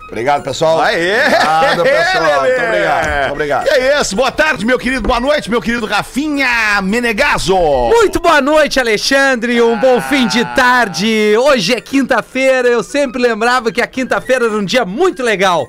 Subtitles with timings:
[0.08, 0.80] Obrigado, pessoal.
[0.80, 1.16] Aê!
[1.24, 2.42] Obrigado, pessoal.
[2.42, 2.54] Lelê!
[2.54, 3.08] Muito obrigado.
[3.18, 3.64] Muito obrigado.
[3.64, 4.16] Que é isso?
[4.16, 5.02] Boa tarde, meu querido.
[5.02, 7.56] Boa noite, meu querido Rafinha Menegaso.
[7.56, 9.60] Muito boa noite, Alexandre.
[9.60, 11.34] Um bom fim de tarde.
[11.38, 12.68] Hoje é quinta-feira.
[12.68, 15.68] Eu sempre lembrava que a quinta-feira era um dia muito legal.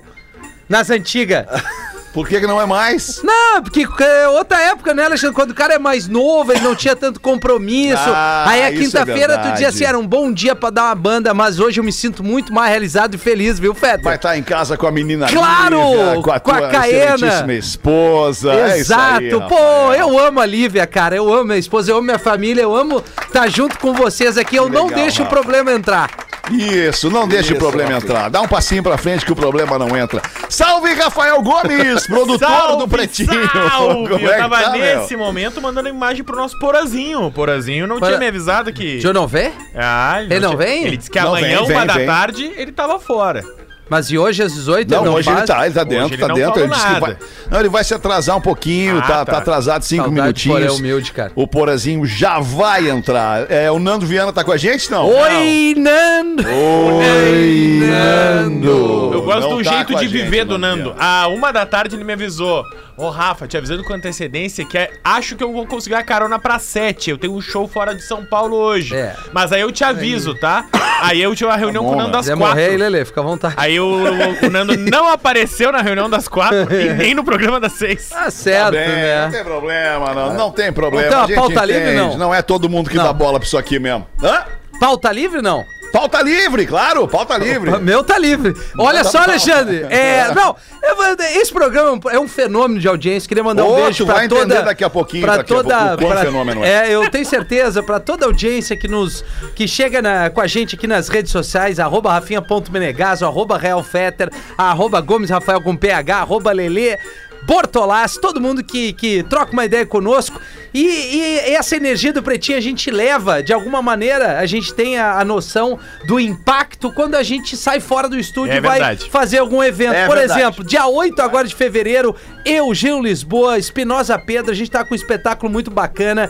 [0.69, 1.45] Nas antigas.
[2.15, 3.21] Por que, que não é mais?
[3.21, 5.35] Não, porque é outra época, né, Alexandre?
[5.35, 8.01] Quando o cara é mais novo, ele não tinha tanto compromisso.
[8.07, 9.51] Ah, Aí a isso é quinta-feira tu verdade.
[9.51, 12.23] dizia assim: era um bom dia pra dar uma banda, mas hoje eu me sinto
[12.23, 14.01] muito mais realizado e feliz, viu, Feta?
[14.01, 15.77] Vai estar em casa com a menina Claro!
[15.77, 17.53] Lívia, com a, Com a tua Caena.
[17.53, 18.53] esposa.
[18.53, 19.93] É isso aí, Exato, pô, Rafael.
[19.99, 21.17] eu amo a Lívia, cara.
[21.17, 24.55] Eu amo minha esposa, eu amo minha família, eu amo estar junto com vocês aqui.
[24.55, 26.09] Eu não Legal, deixo o problema entrar.
[26.51, 28.05] Isso, não deixe o problema Rafa.
[28.05, 28.29] entrar.
[28.29, 30.21] Dá um passinho pra frente que o problema não entra.
[30.47, 33.29] Salve, Rafael Gomes, produtor do Pretinho.
[33.51, 34.09] Salve!
[34.09, 34.79] Como Eu é que tava tá, meu?
[34.99, 37.23] nesse momento mandando imagem pro nosso Porazinho.
[37.25, 38.97] O Porazinho não Pora- tinha me avisado que.
[38.97, 39.51] O senhor não vê?
[39.75, 40.83] Ah, Ele não tinha- vem?
[40.85, 42.05] Ele disse que Não amanhã, vem, vem, uma da vem.
[42.05, 43.43] tarde, ele tava fora.
[43.89, 45.47] Mas e hoje às 18 Não, ele não hoje ele faz?
[45.49, 46.59] tá, ele tá dentro, ele tá não dentro.
[46.61, 47.17] Ele disse que vai.
[47.51, 49.37] Não, ele vai se atrasar um pouquinho, Ah, tá, tá tá.
[49.37, 50.79] atrasado cinco Saudade Poré minutinhos.
[50.79, 51.31] humilde, cara.
[51.35, 53.49] O Porazinho já vai entrar.
[53.51, 55.07] É, o Nando Viana tá com a gente, não?
[55.07, 56.43] Oi, Nando!
[56.47, 59.11] Oi, Nando!
[59.13, 60.93] Eu gosto Não do tá jeito a de gente, viver do Nando.
[60.93, 61.03] Viana.
[61.03, 62.63] À uma da tarde ele me avisou.
[62.97, 66.39] Ô, Rafa, te avisando com antecedência que é- acho que eu vou conseguir a carona
[66.39, 67.09] pra sete.
[67.09, 68.95] Eu tenho um show fora de São Paulo hoje.
[68.95, 69.15] É.
[69.33, 70.65] Mas aí eu te aviso, tá?
[71.01, 72.13] Aí eu tive uma reunião bom, com o Nando né?
[72.17, 72.55] das Quiser quatro.
[72.55, 73.53] morrer aí, Lelê, fica à vontade.
[73.57, 77.59] Aí o, o- o Nando não apareceu na reunião das quatro e nem no programa
[77.59, 78.09] das seis.
[78.09, 79.29] Tá certo, Bem, Não né?
[79.31, 80.33] tem problema, não.
[80.33, 81.09] Não tem problema.
[81.09, 82.17] Não uma a gente pauta livre, entende.
[82.17, 82.33] não?
[82.33, 83.03] é todo mundo que Não.
[83.03, 84.05] dá bola pra isso aqui mesmo.
[84.23, 84.43] Hã?
[84.79, 85.63] Pauta livre, não?
[85.95, 87.71] Pauta livre, claro, pauta livre.
[87.79, 88.53] Meu tá livre.
[88.77, 89.19] Olha só.
[89.19, 89.85] Alexandre.
[89.89, 91.05] É, não, eu vou-
[91.41, 93.27] esse programa é um fenômeno de audiência.
[93.29, 94.61] Queria mandar um beijo vai toda.
[94.61, 95.77] daqui a pouquinho pra daqui a toda.
[95.89, 96.89] pouco o pra- fenômeno é.
[96.89, 99.23] é, eu tenho certeza pra toda a audiência que nos
[99.55, 104.99] que chega na- com a gente aqui nas redes sociais, arroba rafinha.menegaso, arroba realfetter, arroba
[104.99, 106.97] Gomes Rafael com PH, arroba Lelê.
[107.45, 110.39] Bortolas, todo mundo que, que troca uma ideia conosco.
[110.73, 114.97] E, e essa energia do Pretinho a gente leva, de alguma maneira, a gente tem
[114.97, 118.79] a, a noção do impacto quando a gente sai fora do estúdio É e vai
[118.79, 119.09] verdade.
[119.09, 119.93] fazer algum evento.
[119.93, 120.41] É Por verdade.
[120.41, 124.93] exemplo, dia 8 agora de fevereiro, eu, Gil Lisboa, Espinosa Pedro, a gente tá com
[124.93, 126.29] um espetáculo muito bacana.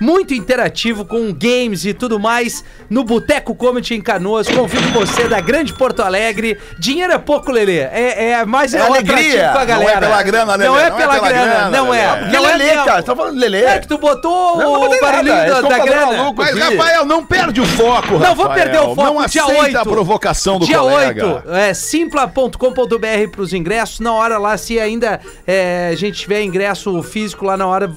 [0.00, 4.48] Muito interativo com games e tudo mais no Boteco Comedy em Canoas.
[4.48, 6.58] Convido você da Grande Porto Alegre.
[6.78, 7.78] Dinheiro é pouco, Lelê.
[7.78, 9.50] É, é mais É alegria.
[9.50, 10.00] pra Não é galera.
[10.00, 12.12] pela grana, Lelê, Não é pela grana, não é.
[12.12, 12.32] Lelê.
[12.32, 12.84] Não é Lelê, mesmo.
[12.84, 13.00] cara.
[13.00, 13.64] Você tá falando Lelê?
[13.64, 16.06] É que tu botou Não, não o barulhinho da, da grana.
[16.16, 16.42] maluco.
[16.42, 16.58] Mas.
[16.58, 18.34] Rafael, não perde o foco, Não, Rafael.
[18.34, 19.02] vou perder o foco.
[19.04, 19.78] Não dia aceita 8.
[19.78, 21.26] a provocação do Dia colega.
[21.36, 24.00] 8, é simpla.com.br pros ingressos.
[24.00, 27.90] Na hora lá, se ainda é, a gente tiver ingresso físico lá na hora.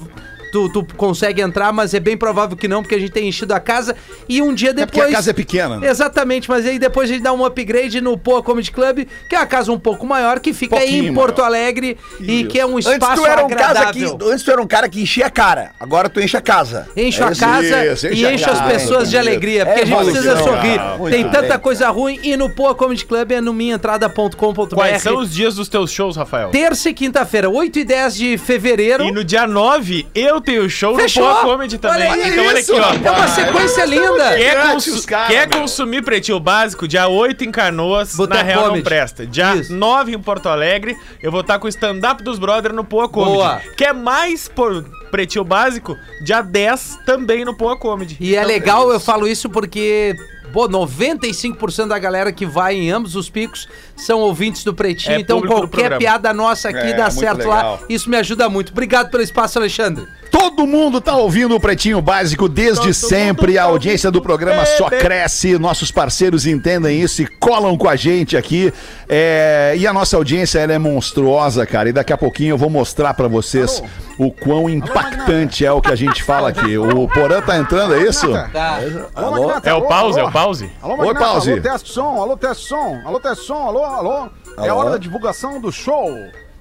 [0.52, 3.52] Tu, tu consegue entrar, mas é bem provável que não, porque a gente tem enchido
[3.54, 3.94] a casa.
[4.28, 5.08] E um dia É porque depois.
[5.12, 5.76] a casa é pequena.
[5.78, 5.88] né?
[5.88, 9.38] Exatamente, mas aí depois a gente dá um upgrade no Poa Comedy Club, que é
[9.38, 11.48] uma casa um pouco maior, que fica aí em Porto maior.
[11.48, 12.50] Alegre e Isso.
[12.50, 14.18] que é um espaço Antes tu era um cara que, agradável.
[14.30, 15.70] antes tu era um cara que enchia a cara.
[15.78, 16.88] Agora tu enche a casa.
[16.96, 19.28] Encho É a casa Isso, enche e a encho as casa, pessoas de entendi.
[19.30, 21.10] alegria, porque É a gente precisa evolução, sorrir.
[21.10, 21.58] Tem tanta bem.
[21.58, 24.74] coisa ruim e no Poa Comedy Club é no minhaentrada.com.br.
[24.74, 26.50] Quais são os dias dos teus shows, Rafael?
[26.50, 29.04] Terça e quinta-feira, 8 e 10 de fevereiro.
[29.04, 31.26] E no dia 9, eu eu tenho show Fechou.
[31.26, 32.10] no Poa Comedy também.
[32.10, 33.08] Olha então olha isso, aqui, ó.
[33.08, 34.36] É uma sequência linda.
[34.36, 36.88] Quer, consu- os caras, quer consumir pretinho básico?
[36.88, 38.78] Dia 8 em Canoas, Boteco na real Comedy.
[38.78, 39.26] não presta.
[39.26, 39.72] Dia Isso.
[39.74, 43.34] 9 em Porto Alegre, eu vou estar com o stand-up dos brothers no Poa Comedy.
[43.36, 43.60] Boa.
[43.76, 45.96] Quer mais por pretinho básico?
[46.24, 48.16] Dia 10 também no Poa Comedy.
[48.20, 50.14] E é Então, legal, eu falo isso porque,
[50.52, 55.16] pô, 95% da galera que vai em ambos os picos são ouvintes do Pretinho.
[55.16, 57.56] É então qualquer piada nossa aqui É, dá certo lá.
[57.56, 57.80] legal.
[57.88, 58.70] Isso me ajuda muito.
[58.72, 60.06] Obrigado pelo espaço, Alexandre.
[60.30, 63.56] Todo mundo tá ouvindo o Pretinho Básico desde sempre.
[63.58, 65.58] A audiência do programa só cresce.
[65.58, 68.72] Nossos parceiros entendem isso e colam com a gente aqui.
[69.08, 71.88] É, E a nossa audiência ela é monstruosa, cara.
[71.88, 73.82] E daqui a pouquinho eu vou mostrar pra vocês
[74.18, 76.76] o quão impactante é o que a gente fala aqui.
[76.76, 78.30] O Porã tá entrando, é isso?
[78.52, 78.80] Tá.
[79.14, 80.28] Alô, É o alô, pause, é alô.
[80.28, 80.37] o pause.
[80.38, 80.50] Alô,
[80.92, 81.52] Oi, Magnata, pause.
[81.52, 84.28] alô, teste som, alô, teste som, alô, teste som, alô, alô.
[84.58, 86.08] É a hora da divulgação do show.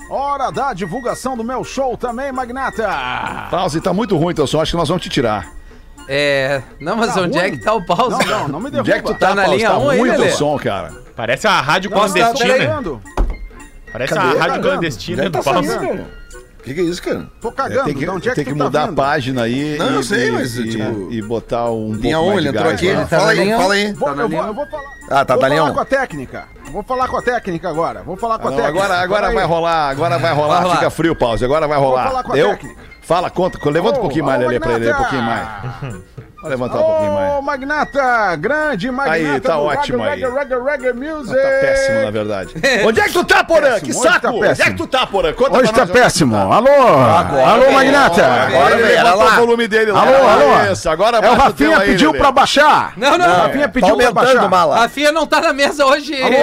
[0.09, 2.87] Hora da divulgação do meu show também, Magnata.
[3.51, 4.61] Pause, tá muito ruim teu som.
[4.61, 5.51] Acho que nós vamos te tirar.
[6.07, 6.61] É.
[6.79, 7.51] Não, mas Tá onde é ruim?
[7.51, 8.25] que tá o pause?
[8.25, 8.89] Não, não, não me derruba.
[8.89, 9.57] Onde é que tu tá, Tá na Pause?
[9.57, 10.31] linha Tá um aí, ruim teu Lelê?
[10.31, 10.93] som, cara.
[11.15, 12.57] Parece uma rádio Não, tá clandestina.
[12.57, 13.01] cagando.
[13.91, 14.25] Parece Cadê?
[14.25, 15.67] uma Tá rádio clandestina Já do tá pause.
[15.67, 16.05] cagando.
[16.67, 17.25] O que, que é isso, cara?
[17.39, 18.95] Tô cagando, tem que, de onde é que tem que tu tá mudar a vindo?
[18.95, 19.77] página aí.
[19.77, 22.45] Não, e, eu sei, e- mas, e, tipo, e botar um Linha pouco 1, mais
[22.45, 22.91] ele de entrou aqui.
[22.91, 23.01] lá.
[23.05, 23.93] Tá Fala aí, fala aí.
[23.93, 24.41] Vou, Tá eu, vou, linha?
[24.41, 24.83] eu vou falar.
[25.09, 25.73] Ah, tá, vou tá falar um.
[25.73, 26.43] com a técnica.
[26.71, 28.03] Vou falar com a técnica agora.
[28.03, 28.83] Vou falar com a Não, técnica.
[28.83, 30.61] agora agora vai rolar, agora vai rolar.
[30.63, 30.75] Vai.
[30.75, 31.45] Fica frio, pause.
[31.45, 32.07] Agora vai rolar.
[32.09, 32.49] falar com a Eu?
[32.49, 32.81] técnica.
[33.01, 33.57] Fala, conta.
[33.69, 34.91] Levanta um pouquinho mais, Lelê, pra ele.
[34.91, 35.47] Um pouquinho mais.
[36.47, 37.33] Levantar um pouquinho mais.
[37.33, 39.11] Ô, Magnata, grande Magnata.
[39.17, 40.31] Aí, tá ótimo reggae, aí.
[40.31, 41.35] Reggae, reggae, reggae music.
[41.35, 42.53] Tá péssimo, na verdade.
[42.85, 43.79] Onde é que tu tá, Porã?
[43.79, 44.19] Que saco!
[44.21, 45.33] tá Onde é que tu tá, Porã?
[45.33, 46.35] Conta Hoje pra tá nós é péssimo.
[46.35, 46.41] tá.
[46.43, 46.71] Alô,
[47.45, 48.25] alô, Magnata.
[48.25, 49.33] Agora ele levantou lá.
[49.33, 50.01] o volume dele lá.
[50.01, 50.71] Alô, alô.
[50.71, 52.19] Isso, agora É o Rafinha aí, pediu Lelê.
[52.23, 52.93] pra baixar.
[52.97, 53.25] Não, não.
[53.27, 54.49] Rafinha Tá pediu pra baixar.
[54.49, 54.75] mala.
[54.79, 56.13] Rafinha não tá na mesa hoje.
[56.21, 56.35] Alô,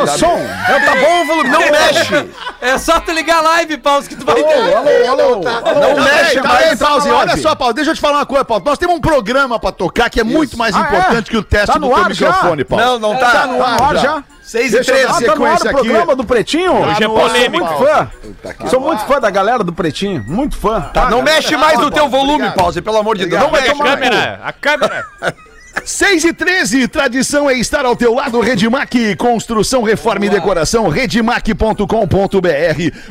[0.00, 0.18] Pause.
[0.18, 0.38] som.
[0.38, 2.30] Não, tá bom o volume, não mexe.
[2.60, 5.06] É só tu ligar a live, Pause, que tu vai Alô, entender.
[5.06, 5.34] alô, alô.
[5.36, 7.10] Não Tá mexe tá mais Pause.
[7.10, 8.62] Olha só, Paulo, deixa eu te falar uma coisa, Paulo.
[8.64, 11.30] Nós temos um programa pra tocar que é muito mais Ah, importante é?
[11.30, 12.84] que o teste Tá do teu microfone, Paulo.
[12.84, 13.30] Não, não tá.
[13.32, 14.02] Tá no ar Tá no ar já.
[14.02, 14.24] já?
[14.42, 15.06] 6 e Deixa eu 13.
[15.06, 15.68] dar Ah, tá no ar aqui.
[15.70, 16.72] programa do Pretinho?
[16.82, 17.64] Hoje é polêmico.
[17.64, 17.86] Muito Paulo.
[17.86, 18.68] fã.
[18.68, 20.24] Sou muito fã da galera do Pretinho.
[20.26, 20.80] Muito fã.
[20.92, 23.40] Tá, não mexe mais no teu volume, pause, pelo amor de Deus.
[23.42, 25.06] Não vai A câmera, a câmera.
[25.84, 31.86] 6 e 13, tradição é estar ao teu lado, Redmac, construção, reforma e decoração, redmac.com.br.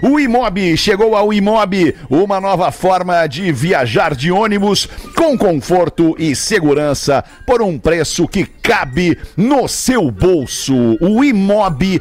[0.01, 6.35] O Imob, chegou ao Imob, uma nova forma de viajar de ônibus com conforto e
[6.35, 10.97] segurança por um preço que cabe no seu bolso.
[11.01, 11.97] O imob.me.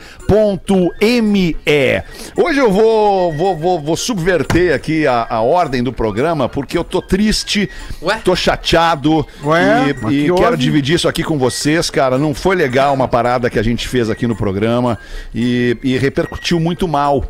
[2.37, 6.85] Hoje eu vou, vou, vou, vou subverter aqui a, a ordem do programa porque eu
[6.85, 7.69] tô triste,
[8.03, 8.21] Ué?
[8.25, 9.87] tô chateado Ué?
[10.11, 12.19] e, e que quero dividir isso aqui com vocês, cara.
[12.19, 14.99] Não foi legal uma parada que a gente fez aqui no programa
[15.33, 17.25] e, e repercutiu muito mal.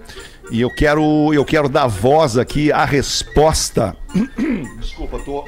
[0.50, 3.94] E eu quero, eu quero dar voz aqui à resposta.
[4.80, 5.44] Desculpa, tô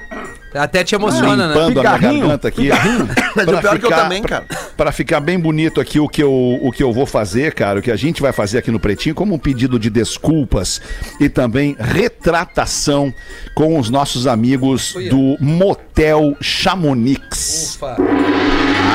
[0.54, 1.54] Até te emociona, né?
[1.54, 2.68] limpando a minha garganta aqui.
[3.34, 4.44] Mas o pior é que eu também, pra- cara.
[4.76, 7.82] Pra ficar bem bonito aqui o que, eu, o que eu vou fazer, cara, o
[7.82, 10.80] que a gente vai fazer aqui no Pretinho, como um pedido de desculpas
[11.20, 13.12] e também retratação
[13.54, 17.76] com os nossos amigos do Motel Chamonix.
[17.76, 17.96] Ufa.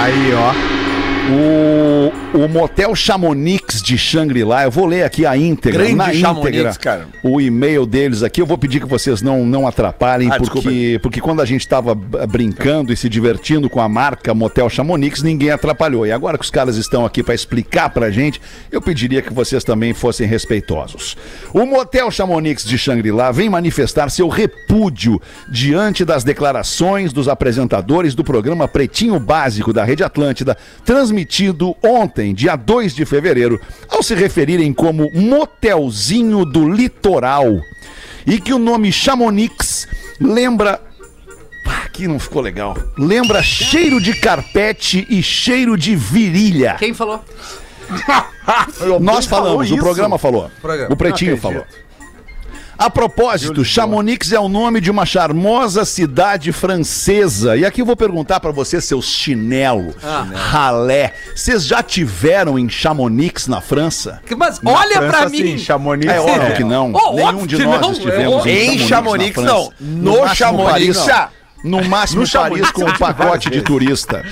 [0.01, 0.86] Aí, ó.
[1.29, 6.73] O, o Motel Chamonix de Shangri-La, eu vou ler aqui a íntegra, Grande na íntegra,
[6.75, 7.07] cara.
[7.21, 8.41] o e-mail deles aqui.
[8.41, 10.61] Eu vou pedir que vocês não, não atrapalhem, Ah, desculpa.
[10.69, 15.21] porque, porque quando a gente estava brincando e se divertindo com a marca Motel Chamonix,
[15.21, 16.07] ninguém atrapalhou.
[16.07, 18.39] E agora que os caras estão aqui para explicar pra gente,
[18.71, 21.17] eu pediria que vocês também fossem respeitosos.
[21.53, 25.21] O Motel Chamonix de Shangri-La vem manifestar seu repúdio
[25.51, 31.16] diante das declarações dos apresentadores do programa Pretinho Básico da Rede Atlântida, transmitido
[31.83, 33.59] ontem, dia 2 de fevereiro,
[33.89, 37.45] ao se referirem como Motelzinho do Litoral.
[38.25, 39.87] E que o nome Chamonix
[40.19, 40.81] lembra
[41.65, 42.77] Ah, Aqui não ficou legal.
[42.97, 46.75] Lembra cheiro de carpete e cheiro de virilha.
[46.77, 47.23] Quem falou?
[48.99, 50.51] Nós falamos, falou o programa falou.
[50.61, 50.93] Programa.
[50.93, 51.65] O Pretinho falou.
[52.77, 57.57] A propósito, Chamonix é o nome de uma charmosa cidade francesa.
[57.57, 60.27] E aqui eu vou perguntar pra você, seus chinelo, Ah.
[60.33, 64.21] ralé, vocês já tiveram em Chamonix na França?
[64.37, 65.37] Mas olha pra França, mim.
[65.37, 66.11] sim, Chamonix.
[66.11, 66.93] É óbvio que não.
[66.93, 67.91] Oh, Nenhum de nós não.
[67.93, 69.69] estivemos É em Em Chamonix, Chamonix, na França.
[69.79, 69.87] não.
[70.03, 71.29] No máximo, Chamonix, Paris, já.
[71.63, 74.23] No máximo No Paris Chamonix, com um pacote de turista.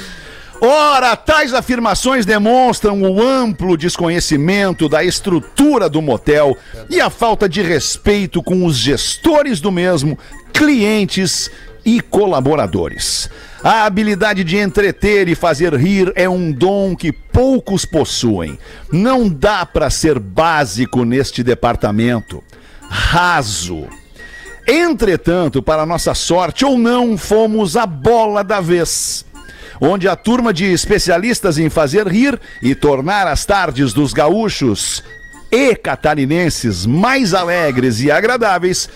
[0.67, 6.57] Ora, tais afirmações demonstram o amplo desconhecimento da estrutura do motel
[6.89, 10.17] e a falta de respeito com os gestores do mesmo,
[10.51, 11.51] clientes
[11.86, 13.29] e colaboradores.
[13.63, 18.57] A habilidade de entreter e fazer rir é um dom que poucos possuem.
[18.91, 22.43] Não dá para ser básico neste departamento.
[22.89, 23.88] Raso.
[24.67, 29.24] Entretanto, para nossa sorte ou não, fomos a bola da vez.
[29.79, 35.03] Onde a turma de especialistas em fazer rir e tornar as tardes dos gaúchos
[35.51, 38.89] e catarinenses mais alegres e agradáveis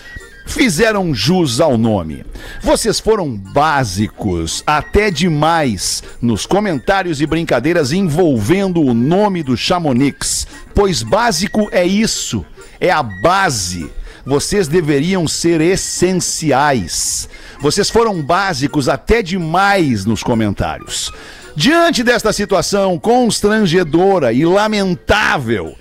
[0.46, 2.24] fizeram jus ao nome.
[2.60, 11.02] Vocês foram básicos, até demais, nos comentários e brincadeiras envolvendo o nome do Chamonix, pois
[11.02, 12.44] básico é isso,
[12.80, 13.90] é a base.
[14.26, 17.28] Vocês deveriam ser essenciais.
[17.60, 21.12] Vocês foram básicos até demais nos comentários.
[21.54, 25.74] Diante desta situação constrangedora e lamentável,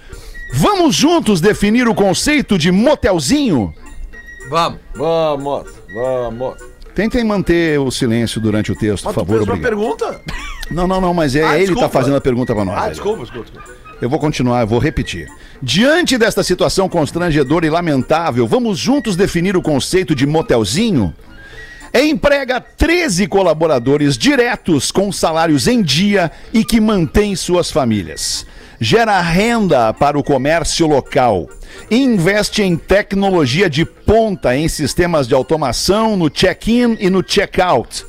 [0.54, 3.74] vamos juntos definir o conceito de motelzinho?
[4.50, 4.80] Vamos.
[4.96, 6.56] Vamos, vamos.
[6.96, 9.70] Tentem manter o silêncio durante o texto, por favor, Fez uma obrigado.
[9.70, 10.22] pergunta?
[10.70, 12.78] Não, não, não, mas é Ah, ele que tá fazendo a pergunta pra nós.
[12.78, 13.22] Ah, desculpa.
[13.24, 13.52] desculpa.
[14.02, 15.28] Eu vou continuar, eu vou repetir.
[15.62, 21.14] Diante desta situação constrangedora e lamentável, vamos juntos definir o conceito de motelzinho?
[21.94, 28.46] Emprega 13 colaboradores diretos com salários em dia e que mantém suas famílias.
[28.80, 31.50] Gera renda para o comércio local.
[31.90, 38.06] Investe em tecnologia de ponta em sistemas de automação no check-in e no check-out.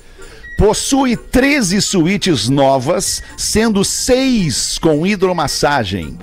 [0.57, 6.19] Possui 13 suítes novas, sendo seis com hidromassagem.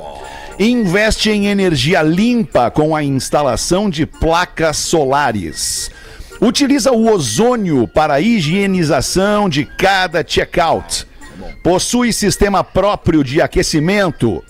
[0.60, 5.92] Investe em energia limpa com a instalação de placas solares.
[6.40, 11.08] Utiliza o ozônio para a higienização de cada check-out.
[11.64, 14.44] Possui sistema próprio de aquecimento.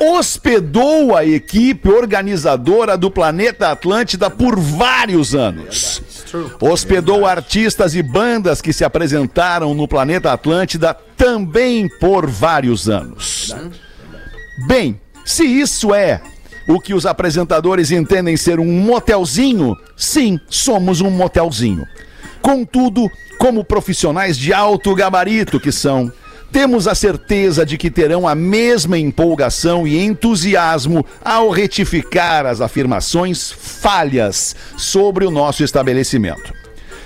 [0.00, 6.02] Hospedou a equipe organizadora do Planeta Atlântida por vários anos.
[6.60, 13.54] Hospedou artistas e bandas que se apresentaram no Planeta Atlântida também por vários anos.
[14.66, 16.22] Bem, se isso é
[16.68, 21.86] o que os apresentadores entendem ser um motelzinho, sim, somos um motelzinho.
[22.42, 26.12] Contudo, como profissionais de alto gabarito que são,
[26.52, 33.50] temos a certeza de que terão a mesma empolgação e entusiasmo ao retificar as afirmações
[33.50, 36.52] falhas sobre o nosso estabelecimento.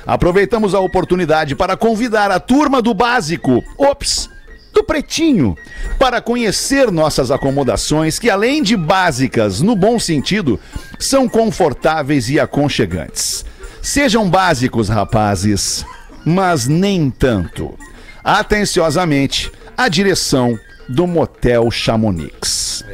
[0.05, 4.29] Aproveitamos a oportunidade para convidar a turma do básico, ops,
[4.73, 5.57] do Pretinho,
[5.99, 10.59] para conhecer nossas acomodações que, além de básicas no bom sentido,
[10.99, 13.45] são confortáveis e aconchegantes.
[13.83, 15.85] Sejam básicos, rapazes,
[16.25, 17.77] mas nem tanto.
[18.25, 22.85] Atenciosamente, a direção do Motel Chamonix.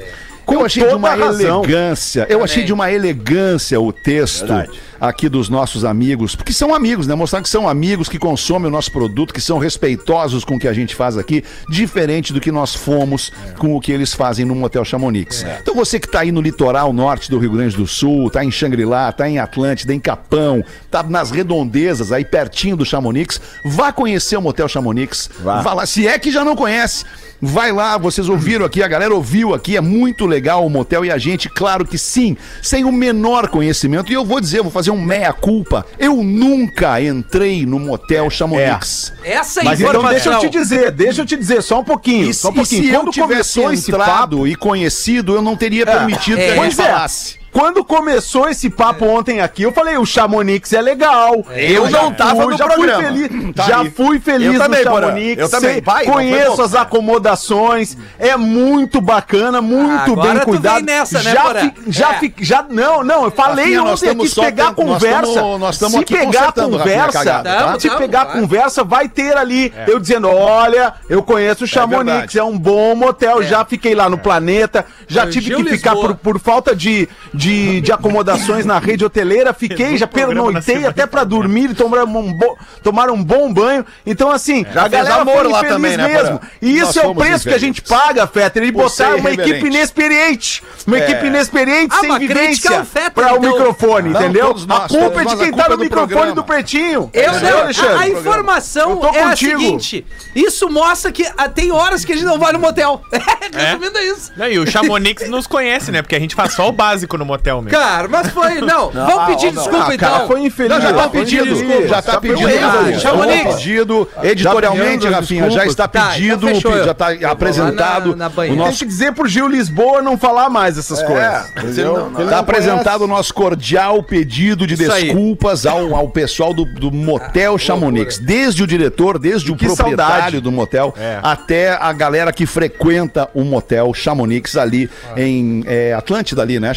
[0.50, 1.62] Eu achei de uma razão.
[1.62, 4.52] elegância, eu achei de uma elegância o texto
[5.00, 7.14] aqui dos nossos amigos, porque são amigos, né?
[7.14, 10.68] Mostrar que são amigos que consomem o nosso produto, que são respeitosos com o que
[10.68, 14.54] a gente faz aqui, diferente do que nós fomos com o que eles fazem no
[14.54, 15.44] Motel Chamonix.
[15.60, 18.50] Então você que tá aí no litoral norte do Rio Grande do Sul, tá em
[18.50, 24.36] Xangri-Lá, tá em Atlântida, em Capão, tá nas redondezas aí pertinho do Chamonix, vá conhecer
[24.36, 25.30] o Motel Chamonix.
[25.40, 27.04] Vá lá, se é que já não conhece.
[27.40, 31.10] Vai lá, vocês ouviram aqui, a galera ouviu aqui, é muito legal o motel e
[31.10, 34.10] a gente, claro que sim, sem o menor conhecimento.
[34.10, 35.84] E eu vou dizer, vou fazer um meia-culpa.
[35.98, 39.12] Eu nunca entrei no motel Chamonix.
[39.24, 42.28] Essa Mas então deixa eu te dizer, deixa eu te dizer, só um pouquinho.
[42.30, 42.82] E, só um e pouquinho.
[42.82, 44.46] se eu Quando tivesse começou esse entrado papo.
[44.46, 46.52] e conhecido, eu não teria permitido É.
[46.54, 46.84] que a gente é.
[46.84, 47.38] falasse.
[47.58, 51.44] Quando começou esse papo ontem aqui, eu falei, o Chamonix é legal.
[51.56, 53.02] Eu já não tava fui, no já programa.
[53.02, 53.90] Fui feliz, Tá já aí.
[53.90, 55.06] fui feliz Eu também, no.
[55.08, 55.38] Chamonix.
[55.38, 55.80] Eu também.
[55.80, 56.62] Vai, conheço bom.
[56.62, 57.96] as acomodações.
[58.16, 60.84] É muito bacana, muito Agora bem cuidado.
[60.84, 62.18] nessa, né, já, fi- já, É.
[62.20, 65.58] fi- já, não, não, eu falei Rafinha, nós ontem aqui, se pegar nós conversa, tamo-
[65.58, 67.80] nós tamo se aqui pegar a conversa, cagada, tá?
[67.80, 68.40] se pegar claro.
[68.40, 72.38] conversa, vai ter ali, eu dizendo, olha, eu conheço o Chamonix, verdade.
[72.38, 76.38] é, um bom motel, já fiquei lá no Planeta, já É, tive que ficar por
[76.38, 77.08] falta de,
[77.48, 82.58] de, de acomodações na rede hoteleira, fiquei, já pernoitei até pra dormir, tomar um, bo,
[82.82, 83.86] tomar um bom banho.
[84.06, 86.38] Então, assim, Já a galera amor foi lá também, né, mesmo.
[86.38, 86.50] Porã?
[86.60, 89.50] E Nós isso é o preço que a gente paga, Fetter, e botar uma irreverente.
[89.50, 90.62] equipe inexperiente.
[90.86, 93.52] Uma equipe inexperiente, Ah, sem uma vivência para o então.
[93.52, 94.54] microfone, Não, entendeu?
[94.66, 96.34] nós, a culpa é de quem tá é no do microfone programa.
[96.34, 97.10] do Pretinho.
[97.12, 97.96] Eu, Entendeu, não, a, Alexandre?
[97.98, 99.60] a informação é a contigo.
[99.60, 103.00] seguinte: isso mostra que ah, tem horas que a gente não vai no motel.
[103.52, 104.32] Resumindo é isso.
[104.50, 106.02] E o Chamonix nos conhece, né?
[106.02, 107.78] Porque a gente faz só o básico no motel mesmo.
[107.78, 108.60] Cara, mas foi.
[108.68, 110.10] Não, vamos pedir desculpa Ah, então.
[110.10, 110.72] cara, foi infeliz.
[110.72, 111.88] Não, já tá pedido, infeliz.
[111.90, 112.98] já tá foi erro.
[112.98, 113.18] já tá
[113.52, 118.12] pedido editorialmente, pedindo Rafinha, já está Tá, pedido, então já está Eu vou lá apresentado
[118.12, 118.56] o banheira.
[118.56, 121.50] Tem nosso que dizer pro Gil Lisboa não falar mais essas coisas.
[121.56, 126.90] Ele Está não apresentado o nosso cordial pedido de desculpas ao, ao pessoal do, do
[126.90, 128.18] Motel Chamonix.
[128.18, 130.40] Desde o diretor, desde o Que proprietário saudade.
[130.40, 136.58] do motel, até a galera que frequenta o Motel Chamonix ali em é, Atlântida, ali,
[136.60, 136.72] né?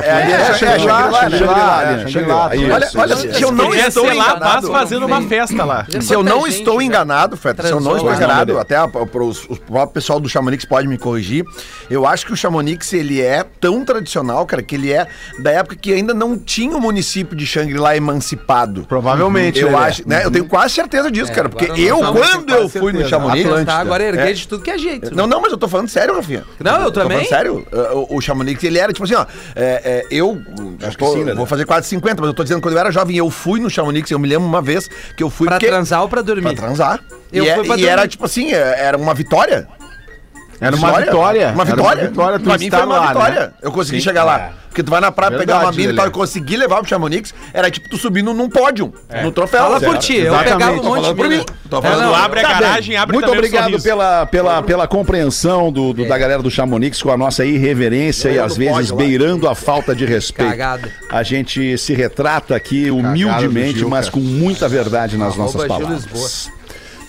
[0.00, 0.04] Shangri-La.
[0.04, 1.38] É, é, É, é, Shangri-La, Shangri-La, né?
[1.38, 2.08] Shangri-La, É, né?
[2.08, 2.50] Shangri-La.
[3.02, 4.40] Olha, se eu não estou lá enganado...
[4.40, 5.86] paz fazendo uma festa lá.
[6.00, 9.58] Se eu não estou enganado, Feta, se eu não estou enganado, até a- pros- os-
[9.58, 11.44] o próprio pessoal do Chamonix pode me corrigir,
[11.90, 15.06] eu acho que o Chamonix, ele é tão tradicional, cara, que ele é
[15.40, 18.84] da época que ainda não tinha o município de Xangri-Lá emancipado.
[18.88, 19.84] Provavelmente, Eu Lelê.
[19.84, 20.24] acho, né?
[20.24, 23.08] Eu tenho quase certeza disso, cara, porque eu, quando eu fui no.
[23.08, 23.46] Chamonix...
[23.66, 24.32] Tá, agora erguei É.
[24.32, 25.14] de tudo que é jeito.
[25.14, 26.44] Não, não, mas eu tô falando sério, Rafinha.
[26.60, 27.18] Não, eu Tô também.
[27.24, 27.66] falando sério.
[28.08, 29.24] O, o Chamonix, ele era tipo assim, ó.
[29.84, 30.40] É, é, eu
[30.86, 31.34] Acho tô- que sim, né?
[31.34, 33.68] vou fazer quase 50, mas eu tô dizendo quando eu era jovem, eu fui no
[33.70, 36.54] Chamonix, eu me lembro uma vez que eu fui Pra porque- transar ou pra dormir?
[36.54, 37.00] Pra transar.
[37.32, 39.66] Eu e é- fui pra e era tipo assim, é- era uma vitória.
[40.60, 41.48] Era uma vitória.
[41.52, 42.02] Uma vitória.
[42.02, 43.40] uma vitória tu pra mim foi uma lá, vitória.
[43.40, 43.52] né?
[43.60, 44.52] Eu consegui chegar lá.
[44.72, 46.88] Porque tu vai na praia pegar Verdade, uma mina e tal, e conseguir levar pro
[46.88, 48.90] Chamonix, era tipo tu subindo num pódio,
[49.22, 49.60] no troféu.
[49.60, 51.28] Fala por ti, eu pegava um monte de mina.
[51.28, 51.44] mim.
[51.68, 52.58] Tô É, falando não, Quando abre a Tá bem.
[52.60, 57.10] garagem, abre Muito obrigado pela, pela, pela compreensão do, do- da galera do Chamonix com
[57.10, 58.96] a nossa irreverência e às vezes lá.
[58.96, 60.48] beirando a falta de respeito.
[60.50, 60.90] Cagada.
[61.10, 66.50] A gente se retrata aqui humildemente, Gil, mas com muita verdade nas nossas palavras.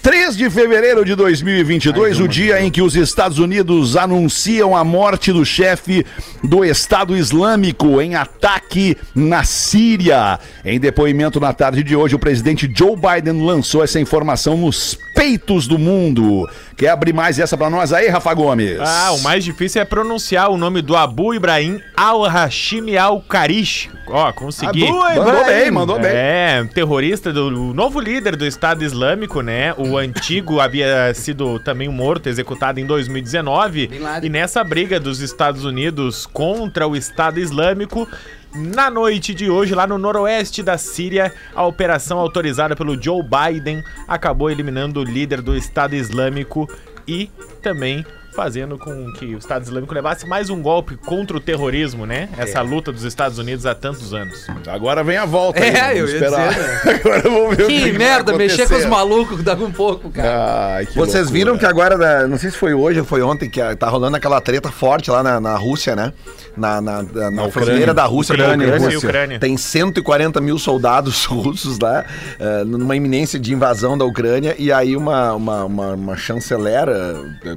[0.04, 0.14] Lisboa.
[0.14, 5.32] 3 de fevereiro de 2022, o dia em que os Estados Unidos anunciam a morte
[5.32, 6.06] do chefe
[6.44, 10.40] do Estado Islâmico em ataque na Síria.
[10.66, 15.68] Em depoimento na tarde de hoje, o presidente Joe Biden lançou essa informação nos peitos
[15.68, 16.50] do mundo.
[16.76, 18.80] Quer abrir mais essa pra nós aí, Rafa Gomes?
[18.80, 23.90] Ah, o mais difícil é pronunciar o nome do Abu Ibrahim al-Hashimi al-Karish.
[24.08, 24.92] Ó, consegui.
[24.92, 26.12] Mandou bem, mandou bem.
[26.12, 29.74] É, terrorista do o novo líder do Estado Islâmico, né?
[29.78, 33.88] O antigo havia sido também morto, executado em 2019.
[33.88, 34.28] Bin Laden.
[34.28, 38.08] E nessa briga dos Estados Unidos contra o Estado Islâmico,
[38.56, 43.84] na noite de hoje, lá no noroeste da Síria, a operação autorizada pelo Joe Biden
[44.08, 46.70] acabou eliminando o líder do Estado Islâmico
[47.08, 47.32] e
[47.62, 52.30] também fazendo com que o Estado Islâmico levasse mais um golpe contra o terrorismo, né?
[52.38, 54.48] Essa luta dos Estados Unidos há tantos anos.
[54.68, 55.60] Agora vem a volta.
[55.60, 56.50] É, aí, eu esperar.
[56.50, 60.10] dizer, Agora vamos ver o Que vai merda, mexer com os malucos dá um pouco,
[60.10, 60.76] cara.
[60.76, 61.34] Ai, que Vocês loucura.
[61.34, 64.18] viram que agora, né, não sei se foi hoje ou foi ontem, que tá rolando
[64.18, 66.12] aquela treta forte lá na, na Rússia, né?
[66.56, 68.86] Na, na, na, na fronteira da Rússia com a Ucrânia, Ucrânia.
[68.86, 69.40] Rússia e Ucrânia.
[69.40, 72.06] Tem 140 mil soldados russos lá,
[72.40, 77.56] eh, numa iminência de invasão da Ucrânia, e aí uma, uma, uma, uma chancelera eh,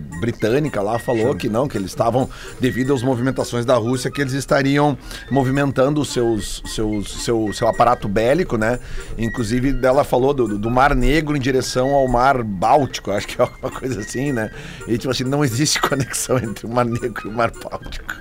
[0.67, 2.29] britânica lá falou que não, que eles estavam,
[2.61, 4.99] devido às movimentações da Rússia, que eles estariam
[5.31, 8.79] movimentando os seus, seus, seu, seu aparato bélico, né?
[9.17, 13.45] Inclusive, ela falou do, do Mar Negro em direção ao Mar Báltico, acho que é
[13.45, 14.51] alguma coisa assim, né?
[14.87, 18.15] E tipo assim, não existe conexão entre o Mar Negro e o Mar Báltico.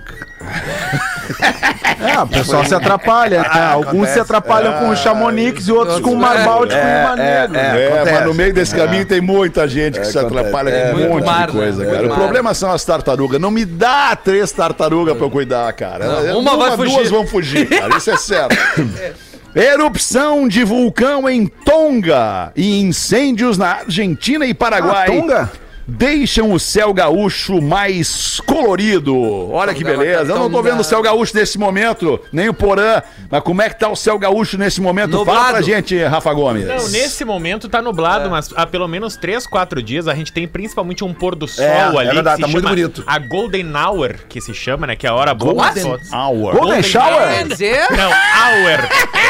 [1.99, 3.39] É, o pessoal se atrapalha.
[3.41, 3.47] né?
[3.49, 4.13] Ah, Alguns acontece.
[4.13, 7.57] se atrapalham com o Chamonix e outros com o Mar Báltico e o Mar Negro.
[7.57, 8.11] É, acontece.
[8.15, 11.25] mas no meio desse caminho tem muita gente que se atrapalha É, com um monte
[11.25, 11.91] mar, de coisa, né?
[11.91, 12.05] cara.
[12.05, 12.17] O mar.
[12.19, 13.39] problema são as tartarugas.
[13.41, 16.05] Não me dá três tartarugas pra eu cuidar, cara.
[16.05, 16.95] Não, uma vai fugir.
[16.95, 17.97] duas vão fugir, cara.
[17.97, 18.55] Isso é certo.
[19.55, 25.07] Erupção de vulcão em Tonga e incêndios na Argentina e Paraguai.
[25.07, 25.51] Ah, Tonga?
[25.87, 29.15] Deixam o céu gaúcho mais colorido.
[29.51, 30.31] Olha que Tonga, beleza.
[30.33, 30.71] Eu não tô Tonga.
[30.71, 33.03] vendo o céu gaúcho nesse momento, nem o Porã.
[33.29, 35.11] Mas como é que tá o céu gaúcho nesse momento?
[35.11, 35.51] Fala Nublado.
[35.53, 36.65] pra gente, Rafa Gomes.
[36.65, 40.47] Não, nesse momento tá nublado, mas há pelo menos 3, 4 dias a gente tem
[40.47, 42.05] principalmente um pôr do sol É, é ali.
[42.15, 43.03] verdade, que tá muito bonito.
[43.05, 44.95] A Golden Hour, que se chama, né?
[44.95, 45.99] Que é a hora boa Golden.
[46.11, 46.55] Hour.
[46.55, 47.27] Golden Shower?
[47.29, 48.89] Quer dizer, Não, Hour.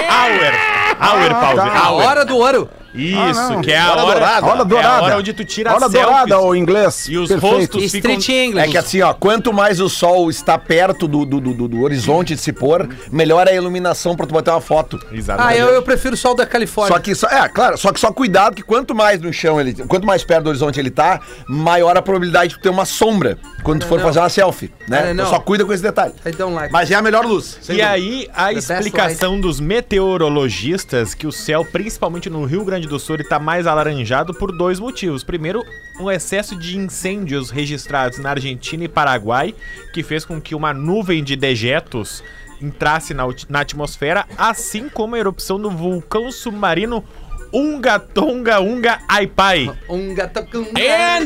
[0.10, 0.54] Hour.
[1.02, 1.60] Hour, pause.
[1.60, 2.04] a Hour.
[2.06, 2.70] hora do ouro.
[2.96, 4.46] Isso, que é a Hora hora, dourada.
[4.48, 5.04] Hora É a dourada.
[5.04, 6.02] hora onde tu tira Hora selfies.
[6.02, 7.08] dourada, o inglês.
[7.10, 7.56] E os Perfeito.
[7.56, 8.12] rostos ficam...
[8.12, 8.68] Street English.
[8.68, 12.36] É que assim, ó, quanto mais o sol está perto do, do, do, do horizonte
[12.36, 15.00] de se pôr, melhor é a iluminação pra tu bater uma foto.
[15.10, 15.60] Ah, Exatamente.
[15.60, 16.96] eu, eu prefiro o sol da Califórnia.
[16.96, 19.74] Só que, só, é, claro, só que só cuidado que quanto mais no chão ele,
[19.86, 23.38] quanto mais perto do horizonte ele tá, maior a probabilidade de tu ter uma sombra
[23.64, 24.06] quando tu for não.
[24.06, 25.00] fazer uma selfie, né?
[25.00, 25.12] Ah, não.
[25.14, 26.14] Então só cuida com esse detalhe.
[26.24, 26.72] Like.
[26.72, 27.58] Mas é a melhor luz.
[27.64, 27.90] E dúvida.
[27.90, 33.18] aí, a best explicação dos meteorologistas que o céu, principalmente no Rio Grande do Sul,
[33.18, 35.24] está mais alaranjado por dois motivos.
[35.24, 35.64] Primeiro,
[36.00, 39.54] um excesso de incêndios registrados na Argentina e Paraguai,
[39.94, 42.24] que fez com que uma nuvem de dejetos
[42.62, 47.04] entrasse na, na atmosfera, assim como a erupção do vulcão submarino
[47.54, 49.72] Unga Tonga Unga Aipai.
[50.14, 50.66] Gato com...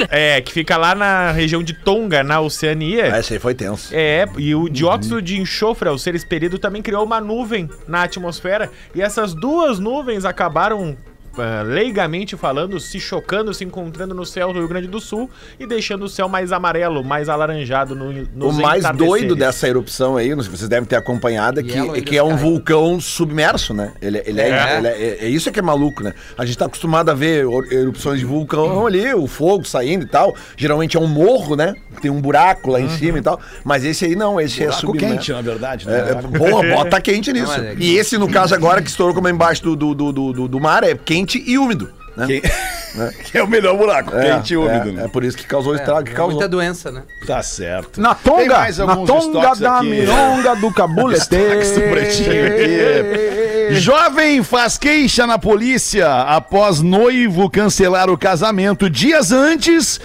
[0.10, 3.15] É, que fica lá na região de Tonga, na Oceania.
[3.15, 3.89] Ah, esse aí foi tenso.
[3.91, 8.69] É, e o dióxido de enxofre, ao ser expelido, também criou uma nuvem na atmosfera.
[8.93, 10.95] E essas duas nuvens acabaram
[11.38, 15.65] ah, leigamente falando, se chocando, se encontrando no céu do Rio Grande do Sul e
[15.65, 18.98] deixando o céu mais amarelo, mais alaranjado no, O nos mais entardeceres.
[19.22, 22.02] doido dessa erupção aí, não sei se vocês devem ter acompanhado, é que, Yellow é,
[22.02, 23.94] que é um vulcão submerso, né?
[24.02, 24.78] Ele, ele é, É.
[24.78, 26.13] ele é, é- é isso que é maluco, né?
[26.38, 30.36] A gente tá acostumado a ver erupções de vulcão ali, o fogo saindo e tal.
[30.58, 31.76] Geralmente é um morro, né?
[32.02, 33.39] Tem um buraco lá em cima e tal.
[33.63, 35.15] Mas esse aí não, esse é Buraco submerso.
[35.15, 36.12] quente, na verdade, É, né?
[36.12, 37.58] é, boa, bota quente nisso.
[37.58, 39.94] Não, é que- E esse, no caso agora, que estourou como é embaixo do, do,
[39.94, 41.89] do, do, do- do mar, é quente e úmido.
[42.15, 42.25] Né?
[42.27, 42.41] Que...
[43.32, 44.89] que é o melhor buraco, É, quente e úmido.
[44.89, 45.05] é, né?
[45.05, 46.32] é por isso que causou o É, estrago que é causou.
[46.34, 47.03] muita doença, né?
[47.27, 48.01] Tá certo.
[48.01, 49.89] Na tonga, na tonga da aqui.
[49.89, 51.29] mironga do cabulete.
[51.29, 53.48] Destaques do Pretinho aqui.
[53.71, 59.99] Jovem faz queixa na polícia após noivo cancelar o casamento dias antes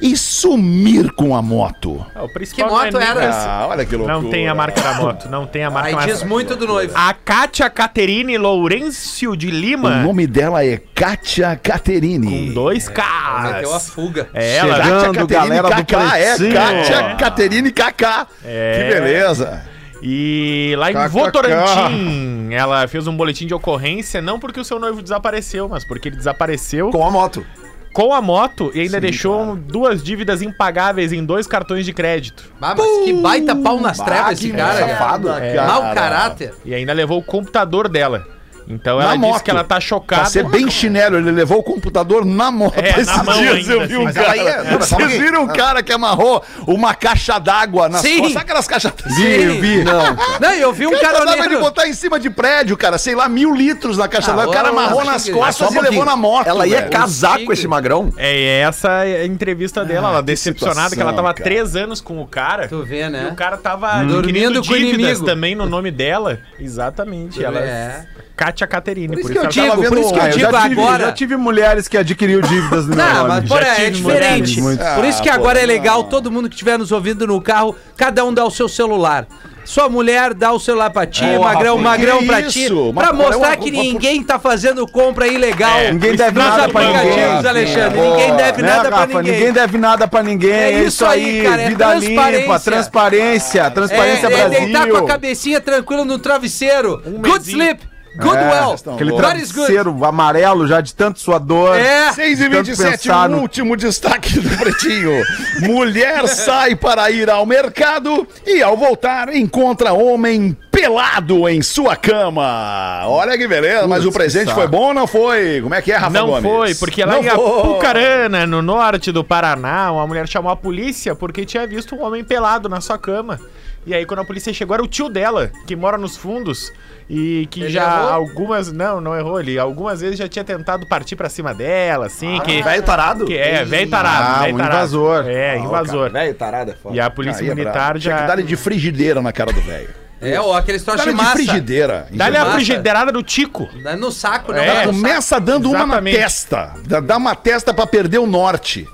[0.00, 2.04] e sumir com a moto.
[2.14, 3.48] Ah, o principal Que não é moto nem- era essa?
[3.48, 4.20] Ah, olha que loucura.
[4.20, 6.92] Não tem a marca da moto, não tem a marca Aí diz muito do noivo.
[6.96, 12.48] A Kátia Caterine Lourenço de O Lima, nome dela é Kátia Caterini.
[12.48, 13.90] com dois Meteu a Ks.
[13.90, 14.28] fuga.
[14.32, 16.36] É ela, Kátia Chegando, Caterine galera do Kaká, é.
[16.52, 18.26] Kátia Caterine Kaká.
[18.44, 18.78] É.
[18.88, 19.62] Que beleza.
[20.02, 21.08] E lá em.
[21.08, 26.08] Votorantim, ela fez um boletim de ocorrência, não porque o seu noivo desapareceu, mas porque
[26.08, 27.44] ele desapareceu Com a moto.
[27.92, 32.44] com a moto e ainda deixou duas dívidas impagáveis em dois cartões de crédito.
[32.60, 34.88] Ah, mas que baita pau nas trevas esse que cara.
[34.88, 35.54] safado, cara.
[35.54, 35.66] cara.
[35.68, 36.54] Mau caráter.
[36.64, 38.26] E ainda levou o computador dela.
[38.68, 39.42] Então Na ela disse moto.
[39.42, 40.22] que ela tá chocada.
[40.22, 43.54] Pra ser bem chinelo, ele levou o computador na moto É, esses na dias.
[43.68, 43.96] ainda, eu vi assim.
[43.96, 44.36] um cara.
[44.36, 48.16] ia- calma Vocês viram um cara que amarrou uma caixa d'água nas Sim.
[48.18, 48.32] costas?
[48.34, 49.60] Sabe aquelas caixas Sim.
[49.60, 49.84] vi.
[49.84, 50.16] Não.
[50.40, 51.60] Não, eu vi um cara dava de caroneiro.
[51.60, 54.50] botar em cima de prédio, cara, sei lá, mil litros na caixa Ah, d'água.
[54.50, 56.46] O cara amarrou nas costas Só um e levou na moto.
[56.46, 56.90] Ela ia velho.
[56.90, 58.12] casar com esse magrão.
[58.16, 62.20] É essa a entrevista dela, ela decepcionada que ela tava há situação, três anos com
[62.20, 62.68] o cara.
[62.68, 63.28] Tu vê, E né?
[63.32, 65.24] o cara tava Dormindo com o dívidas inimigo.
[65.24, 66.38] também no nome dela.
[66.58, 67.42] Exatamente.
[67.44, 68.04] Ela É.
[68.40, 69.08] Kátia Caterine.
[69.08, 70.50] Por isso por que eu isso ela digo, por isso que eu Ah, eu digo
[70.50, 71.04] já tive, agora.
[71.04, 74.60] já tive mulheres que adquiriu dívidas no meu Não, mas porra, é diferente.
[74.62, 74.94] mulheres.
[74.94, 77.76] Por isso que Ah, agora é legal todo mundo que estiver nos ouvindo no carro,
[77.98, 79.26] cada um dá o seu celular.
[79.62, 82.50] Sua mulher dá o celular pra ti, Porra, magrão, que magrão pra isso?
[82.52, 82.68] ti.
[82.94, 85.78] Mas, Pra mostrar é uma- que uma- ninguém tá fazendo compra ilegal.
[85.78, 87.24] É, Ninguém deve nos nada pra ninguém.
[87.46, 87.98] Alexandre.
[88.00, 88.10] Boa.
[88.16, 89.32] Ninguém deve Né, nada pra ninguém.
[89.32, 90.50] Ninguém deve nada pra ninguém.
[90.50, 92.40] É É, isso isso aí, cara, é vida transparência.
[92.40, 95.06] limpa, transparência, transparência é, é deitar com a Brasil.
[95.06, 97.02] cabecinha tranquila no travesseiro.
[97.06, 97.58] Um good mesinho.
[97.62, 97.89] sleep.
[98.16, 98.92] Good É.
[98.94, 101.76] Aquele travesseiro amarelo já de tanto suador.
[101.76, 102.12] É.
[102.12, 105.22] 6 e Tanto 27, pensar o no- último destaque do Pretinho.
[105.60, 113.02] Mulher sai para ir ao mercado e, ao voltar, encontra homem pelado em sua cama.
[113.06, 115.60] Olha que beleza, mas o presente foi bom ou não foi?
[115.62, 116.42] Como é que é, Rafa Não Gomes?
[116.42, 117.28] foi, porque lá Não em.
[117.28, 122.24] Apucarana, no norte do Paraná, uma mulher chamou a polícia porque tinha visto um homem
[122.24, 123.38] pelado na sua cama.
[123.86, 126.70] E aí, quando a polícia chegou, era o tio dela, que mora nos fundos.
[127.08, 128.08] E que Ele já errou?
[128.12, 128.70] algumas.
[128.70, 129.40] Não, não errou.
[129.40, 132.38] Ele algumas vezes já tinha tentado partir pra cima dela, assim.
[132.40, 133.24] que, Velho tarado?
[133.26, 134.22] que é, velho tarado.
[134.36, 134.76] Ah, velho um tarado.
[134.76, 135.24] invasor.
[135.26, 136.10] É, invasor.
[136.12, 136.94] Velho tarado é foda.
[136.94, 137.98] E a polícia Aí é militar brabo.
[137.98, 138.26] Tinha que já.
[138.26, 139.88] dar de frigideira na cara do velho.
[140.20, 141.32] É, ou aqueles troços Dá de de massa.
[141.36, 142.06] frigideira.
[142.12, 143.66] Dá-lhe a frigideirada do Tico.
[143.82, 144.58] Dá no saco, não.
[144.60, 144.84] É.
[144.84, 146.16] Começa dando uma na Exatamente.
[146.18, 146.74] testa.
[146.86, 148.86] Dá- Dá uma testa pra perder o norte.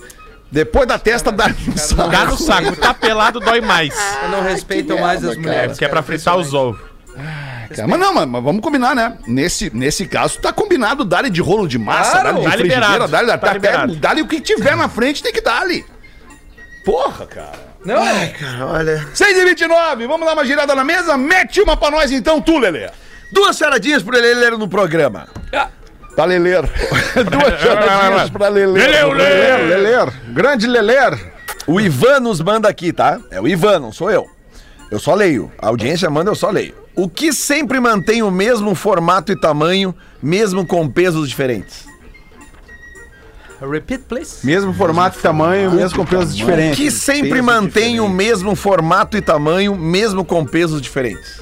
[0.50, 2.08] Depois da testa dá no saco.
[2.10, 2.76] Dá no saco.
[2.76, 3.94] Tá pelado, dói mais.
[4.30, 5.40] Não respeitam mais as cara.
[5.40, 5.72] É, mulheres.
[5.72, 6.80] porque é pra fritar os ovos.
[7.74, 9.18] Cara, Mas não, mas, mas vamos combinar, né?
[9.26, 12.24] Nesse, nesse caso, tá combinado dar de rolo de massa, Claro.
[12.26, 13.96] dar de Tá frigideira, liberado, dar-lhe tá até liberado.
[13.96, 15.84] dar o que tiver na frente, tem que dar-lhe.
[16.84, 17.66] Porra, cara.
[17.84, 18.32] Não, é.
[18.62, 19.08] Olha.
[19.14, 21.16] 6 e 29 vamos dar uma girada na mesa?
[21.16, 22.88] Mete uma pra nós então, tu, Lelê.
[23.32, 25.26] Duas charadinhas pro Lelê no programa.
[26.16, 26.66] Pra Leleiro.
[27.30, 29.12] Duas charadinhas pra Leleiro.
[29.12, 31.32] Leler, Leler, grande Leler.
[31.66, 33.20] O Ivan nos manda aqui, tá?
[33.30, 34.26] É o Ivan, não sou eu.
[34.90, 35.52] Eu só leio.
[35.58, 36.74] A audiência manda, eu só leio.
[36.94, 41.84] O que sempre mantém o mesmo formato e tamanho, mesmo com pesos diferentes?
[43.60, 44.44] Repeat, please.
[44.46, 46.76] Mesmo formato e tamanho, mesmo com pesos O diferentes.
[46.78, 48.14] que sempre peso mantém o diferente.
[48.16, 51.40] mesmo formato e tamanho, mesmo com pesos diferentes?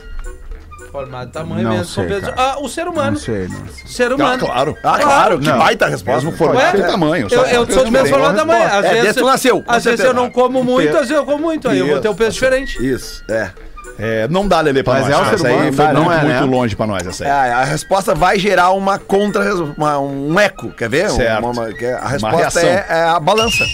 [0.95, 1.87] Formato, tamanho Não mesmo.
[1.87, 2.21] sei, com peso.
[2.33, 2.35] cara.
[2.39, 3.11] Ah, o ser humano.
[3.11, 3.87] Não sei, não sei.
[3.89, 4.47] Ser Ah, humano.
[4.47, 4.79] claro.
[4.81, 5.59] Ah, claro, que Não.
[5.59, 6.21] baita resposta.
[6.25, 6.87] Mesmo formato Ué?
[6.87, 7.27] tamanho.
[7.29, 8.65] Eu, eu sou do mesmo formato da manhã.
[8.67, 11.43] Às É, vezes, tu nasceu, Às vezes eu não como muito, às vezes eu como
[11.43, 11.69] muito.
[11.69, 12.79] Aí eu vou ter um peso diferente.
[12.81, 13.51] Isso, é.
[13.99, 15.13] É, não dá, Lelê, pra Mas nós.
[15.13, 16.41] é o ser essa aí humano, foi muito, não é, muito né?
[16.43, 17.51] longe pra nós, essa É, aí.
[17.51, 21.11] a resposta vai gerar uma contra, uma- um eco, quer ver?
[21.11, 21.39] Certo.
[21.41, 22.63] Uma- uma- que a resposta reação.
[22.63, 23.65] é, é a balança,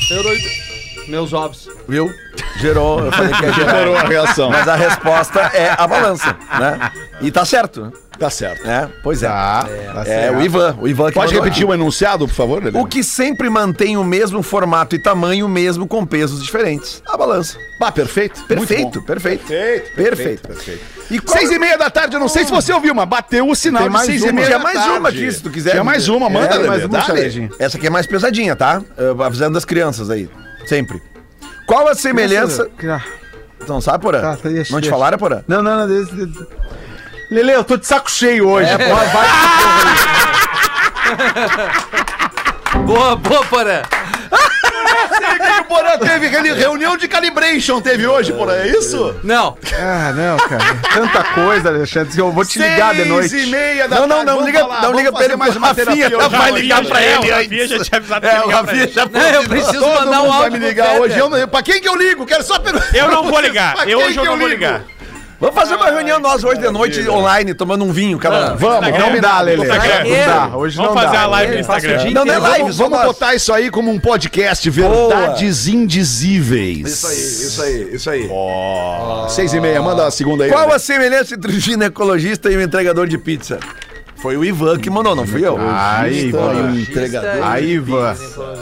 [1.08, 1.68] Meus ovos.
[1.88, 2.10] viu?
[2.60, 3.78] Gerou, eu falei que ia gerar.
[3.78, 4.50] Gerou a reação.
[4.50, 6.92] Mas a resposta é a balança, né?
[7.20, 7.92] E tá certo.
[8.18, 8.68] Tá certo.
[8.68, 9.28] É, pois é.
[9.28, 9.66] Tá.
[10.06, 10.76] É, o Ivan.
[10.78, 11.64] O Ivan que Pode repetir aqui.
[11.64, 12.78] o enunciado, por favor, Lelê?
[12.78, 17.02] O que sempre mantém o mesmo formato e tamanho, mesmo com pesos diferentes?
[17.08, 17.56] A balança.
[17.80, 18.44] Ah, perfeito.
[18.44, 19.46] Perfeito, perfeito.
[19.46, 20.46] Perfeito, Perfeito.
[20.48, 20.80] perfeito.
[21.10, 23.48] E qual- Seis e meia da tarde, eu não sei se você ouviu, mas bateu
[23.48, 24.32] o sinal Tem de mais seis e uma.
[24.34, 24.98] meia Tinha da mais tarde.
[24.98, 25.70] uma aqui, se tu quiser.
[25.70, 26.98] Tinha mais uma, manda, É, Lelê, mais uma.
[27.58, 28.82] Essa aqui é mais pesadinha, tá?
[28.98, 30.28] Eu, avisando as crianças aí.
[30.66, 31.02] Sempre.
[31.66, 32.68] Qual a semelhança.
[32.88, 33.02] Ah,
[33.68, 34.20] Não sabe, Porã?
[34.20, 34.90] Tá, tá, deixa, não te deixa.
[34.96, 35.42] falaram, Porã?
[35.46, 35.88] Não, não, não.
[35.88, 36.46] Deixa, deixa.
[37.30, 38.68] Lele, eu tô de saco cheio hoje.
[38.70, 39.26] É, Vai, vai.
[42.86, 43.82] Boa, boa, Porã.
[45.60, 49.14] O Porã teve reuni- reunião de calibration, teve hoje, Porã, é isso?
[49.22, 49.56] Não.
[49.78, 50.64] Ah, não, cara.
[50.92, 52.12] Tanta coisa, Alexandre.
[52.14, 53.28] que Eu vou te ligar de noite.
[53.28, 55.54] Seis e meia da Não, não, tarde, não, liga- falar, não liga pra ele, mais
[55.56, 57.18] uma Rafinha terapia já hoje, vai ligar pra ele.
[57.30, 58.92] O Rafinha já tinha avisado É, pra o pra Rafinha ele.
[58.92, 61.14] já Não, eu preciso Todo mandar um mundo vai áudio me ligar hoje.
[61.50, 62.26] Pra quem que eu ligo?
[62.26, 62.94] Quero só perguntar.
[62.94, 63.88] Eu não vou ligar.
[63.88, 64.82] Eu hoje eu não vou ligar.
[65.40, 68.56] Vamos fazer uma reunião nós hoje de noite online, tomando um vinho, cada um.
[68.58, 69.62] Vamos, não me dá, Lelê.
[69.64, 70.04] Instagram.
[70.04, 71.22] Não dá, hoje Vamos não fazer dá.
[71.22, 72.10] a live no Instagram.
[72.10, 76.86] Não, não é live, Vamos, vamos botar isso aí como um podcast, Verdades Indizíveis.
[76.92, 78.30] Isso aí, isso aí, isso aí.
[79.30, 80.50] Seis e meia, manda a segunda aí.
[80.50, 83.58] Qual a semelhança entre o ginecologista e o entregador de pizza?
[84.22, 85.56] Foi o Ivan que mandou, não fui eu.
[85.58, 86.80] Aí, Então, Ivan.
[86.80, 87.30] entregador.
[87.42, 88.16] Aí, Ivan.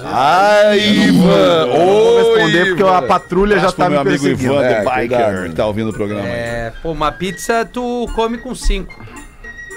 [0.05, 1.67] Ai, Ivan.
[1.67, 4.55] Eu vou responder porque a patrulha já tá meu me amigo perseguindo.
[4.55, 6.31] Ivan, É, The Biker, que tá ouvindo o programa aí.
[6.31, 9.05] É, pô, uma pizza tu come com cinco.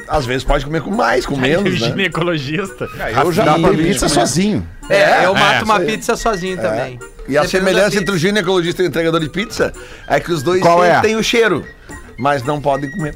[0.07, 1.87] Às vezes pode comer com mais, com menos, né?
[1.87, 2.85] ginecologista.
[3.23, 4.67] Eu já Dá pra comi mim, pizza sozinho.
[4.89, 6.99] É, eu é, mato uma pizza sozinho também.
[7.29, 9.71] E a semelhança entre o ginecologista e o entregador de pizza
[10.07, 10.99] é que os dois é?
[10.99, 11.65] têm o cheiro,
[12.17, 13.15] mas não podem comer.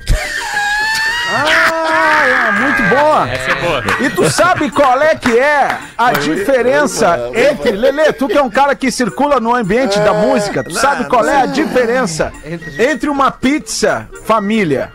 [1.28, 1.74] Ah,
[2.05, 3.29] é muito boa.
[3.29, 3.83] Essa é boa.
[4.01, 7.71] E tu sabe qual é que é a diferença entre.
[7.71, 11.25] Lele, tu que é um cara que circula no ambiente da música, tu sabe qual
[11.27, 12.31] é a diferença
[12.77, 14.91] entre uma pizza família?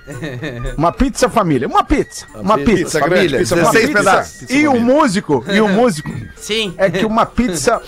[0.76, 1.68] Uma pizza família.
[1.68, 2.26] Uma pizza.
[2.34, 3.00] Uma pizza.
[3.00, 4.50] família, pizza Uma 16 pizza pedaços.
[4.50, 6.74] E um músico, e um músico, Sim.
[6.76, 7.80] é que uma pizza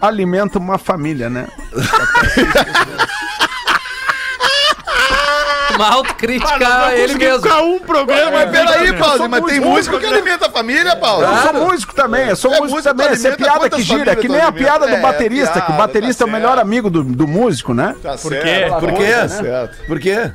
[0.00, 1.46] alimenta uma família, né?
[5.78, 7.42] Uma autocrítica a ele mesmo.
[7.42, 11.24] Ficar um programa, Mas peraí, Paulo, mas tem músico, que alimenta a família, Paulo.
[11.24, 13.06] Eu sou músico também, eu sou É, músico também.
[13.06, 15.76] Essa é piada que gira, famílias que nem a piada do É, baterista, que o
[15.76, 17.94] baterista tá é o melhor amigo do, do músico, né?
[18.02, 18.66] Tá Por certo, quê?
[18.68, 19.12] tá Por quê?
[19.12, 19.76] tá certo.
[19.86, 20.30] Por quê?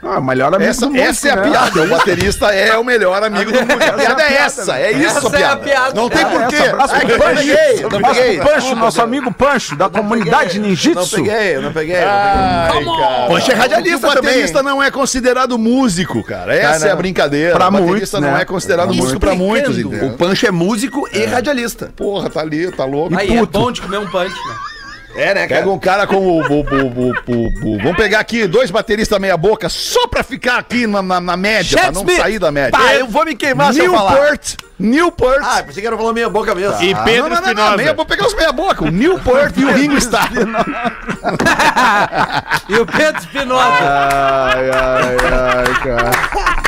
[0.00, 1.50] Ah, o melhor amigo Essa, do músico, essa é a né?
[1.50, 1.82] piada.
[1.82, 3.82] O baterista é o melhor amigo do músico.
[3.84, 4.78] A piada é essa.
[4.78, 5.60] É isso, Essa é a piada.
[5.62, 5.94] piada.
[5.94, 6.56] Não tem É, porquê.
[6.56, 8.38] Abraço pro Pancho, peguei, eu não abraço peguei.
[8.38, 11.16] pro Pancho, nosso amigo Pancho, da comunidade Não ninjitsu.
[11.16, 11.96] peguei, eu não peguei.
[11.96, 13.26] Ai, cara.
[13.26, 14.30] Poxa, é radialista Porque o também.
[14.34, 16.54] baterista não é considerado músico, cara.
[16.54, 16.98] Essa é a não.
[16.98, 17.54] brincadeira.
[17.56, 18.42] Pra o baterista muitos, não né?
[18.42, 19.78] é considerado músico pra muitos?
[19.78, 21.90] O Pancho é músico e radialista.
[21.96, 23.16] Porra, tá ali, tá louco.
[23.18, 24.54] Aí é bom de comer um punch, né?
[25.18, 28.46] É, né, Pega um cara como o, o, o, o, o- o- Vamos pegar aqui
[28.46, 32.02] dois bateristas meia boca só pra ficar aqui na, na, na média, Chad pra não
[32.02, 32.16] Smith.
[32.16, 32.70] sair da média.
[32.78, 34.12] Tá, eu vou me queimar se eu falar.
[34.12, 35.38] Newport, Newport.
[35.42, 36.80] Ah, pensei que era falar meia boca mesmo.
[36.82, 37.76] E Pedro não, não, não, não, Espinosa.
[37.76, 38.84] meia, vou pegar os meia boca.
[38.84, 40.30] O Newport e o Ringo Starr.
[42.68, 43.64] E o Pedro Espinosa.
[43.82, 46.67] Ai, ai, ai, cara.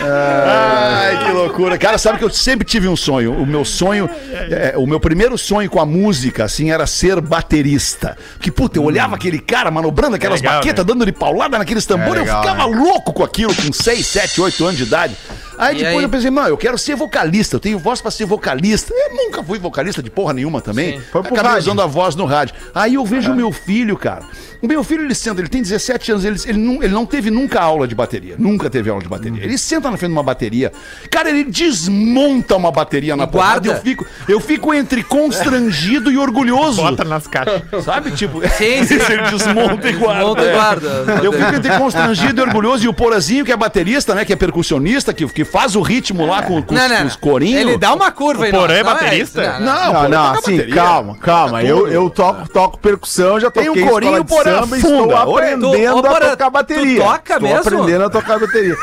[0.00, 1.78] Ai, que loucura.
[1.78, 3.32] Cara, sabe que eu sempre tive um sonho.
[3.32, 4.08] O meu sonho,
[4.50, 8.16] é, o meu primeiro sonho com a música, assim, era ser baterista.
[8.34, 12.22] Porque, puta, eu olhava aquele cara manobrando aquelas legal, baquetas, dando de paulada naqueles tambores,
[12.22, 15.16] É legal, eu ficava louco com aquilo, com 6, 7, 8 anos de idade.
[15.58, 16.02] Aí E depois aí?
[16.04, 18.94] eu pensei, não, eu quero ser vocalista, eu tenho voz pra ser vocalista.
[18.94, 21.00] Eu nunca fui vocalista de porra nenhuma também.
[21.10, 21.62] Foi pro Acabei rádio.
[21.66, 22.54] usando a voz no rádio.
[22.72, 24.24] Aí eu vejo o meu filho, cara.
[24.62, 27.30] O meu filho, ele senta, ele tem 17 anos, ele, ele, não, ele não teve
[27.30, 28.36] nunca aula de bateria.
[28.38, 29.37] Nunca teve aula de bateria.
[29.44, 30.72] Ele senta na frente de uma bateria.
[31.10, 33.68] Cara, ele desmonta uma bateria na porrada.
[33.68, 36.82] Eu fico, eu fico entre constrangido e orgulhoso.
[36.82, 37.62] Bota nas caixas.
[37.84, 38.10] Sabe?
[38.12, 38.94] Tipo, Sim, sim.
[39.10, 40.18] ele desmonta e guarda.
[40.20, 40.52] Desmonta e É.
[40.52, 41.20] guarda.
[41.22, 42.84] Eu fico entre constrangido e orgulhoso.
[42.84, 44.24] E o Porazinho, que é baterista, né?
[44.24, 47.60] Que é percussionista, que, que faz o ritmo lá com, com, Não, com os corinhos.
[47.60, 48.50] Ele dá uma curva aí.
[48.52, 49.58] Porã não, é não baterista?
[49.58, 50.74] Não, Não, Porã não, assim, bateria.
[50.74, 51.62] calma, calma.
[51.62, 54.80] Eu, eu toco, toco percussão, já Tem toquei um corinho, escola de porã, samba e
[54.80, 57.00] estou aprendendo a porã, tocar tu bateria.
[57.02, 57.58] toca estou mesmo?
[57.60, 58.76] aprendendo a tocar bateria.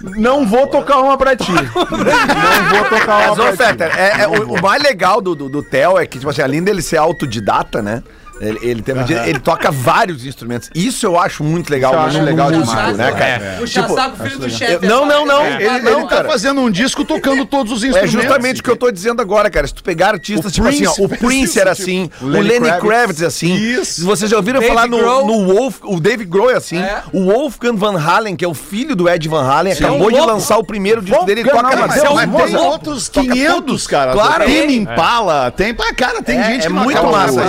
[0.00, 1.50] Não vou tocar uma pra ti.
[1.52, 3.56] Não vou tocar uma Mas, ô, pra ti.
[3.56, 6.42] Fetter, é, é, o, o mais legal do, do, do Theo é que, tipo assim,
[6.42, 8.02] além dele ser autodidata, né?
[8.40, 8.94] Ele, ele, tem-
[9.26, 10.70] ele toca vários instrumentos.
[10.74, 13.12] Isso eu acho muito legal eu acho legal demais, né, é.
[13.12, 13.54] cara?
[13.58, 14.72] Puxa Tipo, saco, filho do chefe.
[14.84, 15.42] eu- não, não, não.
[15.44, 16.28] É, Ele, ele Não, tá cara.
[16.28, 18.12] fazendo um disco tocando todos os É instrumentos.
[18.12, 19.66] justamente o que eu tô dizendo agora, cara.
[19.66, 22.10] Se tu pegar artistas, O tipo assim, ó, Prince o Prince isso, era tipo, assim,
[22.20, 22.88] o Lenny Lenny Kravitz.
[22.88, 23.54] Kravitz é assim.
[23.54, 24.04] Isso.
[24.04, 26.78] Vocês já ouviram Dave falar no, no Wolf, o Dave Grohl é assim.
[26.78, 27.02] É.
[27.12, 29.84] O Wolfgang Van Halen, que é o filho do Ed Van Halen, Sim.
[29.84, 34.12] acabou de lançar o primeiro disco dele, ele toca mas é tem outros 500, cara.
[34.12, 34.44] Claro.
[34.44, 35.74] Tem Impala, tem...
[35.96, 37.40] Cara, tem É, gente é que não muito massa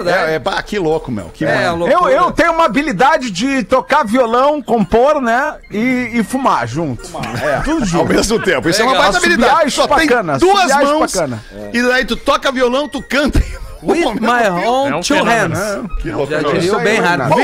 [0.00, 0.30] É verdade.
[0.30, 1.26] É, é, pá, que louco, meu.
[1.32, 1.68] Que É.
[1.68, 5.54] Eu, eu tenho uma habilidade de tocar violão, compor, né?
[5.70, 7.02] E, e fumar junto.
[7.42, 8.12] É, tudo Ao junto.
[8.12, 8.68] mesmo tempo.
[8.68, 9.04] Isso é uma Legal.
[9.12, 9.70] baita habilidade.
[9.70, 11.10] Só tem chupacana, duas mãos.
[11.12, 11.44] chupacana.
[11.72, 13.42] E daí tu toca violão, tu canta.
[13.82, 15.54] With my own É um two fenômeno.
[15.54, 15.90] hands.
[16.00, 16.42] Que Já loucura.
[16.44, 17.22] diria Isso o Renato.
[17.22, 17.34] raro.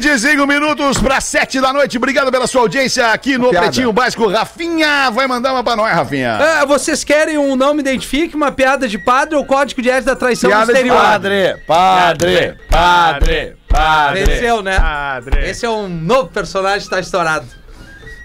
[0.00, 1.96] 25 minutos para 7 da noite.
[1.96, 3.66] Obrigado pela sua audiência aqui no Piada.
[3.66, 4.28] Pretinho Básico.
[4.28, 6.36] Rafinha vai mandar uma pra nós, Rafinha.
[6.36, 10.10] Ah, vocês querem um não me identifique, uma piada de padre ou código de ética
[10.10, 10.96] da traição Piada de exterior?
[10.98, 14.24] Padre, padre, padre, padre.
[14.26, 14.78] Venceu, né?
[14.78, 15.48] Padre.
[15.48, 17.46] Esse é um novo personagem que tá estourado.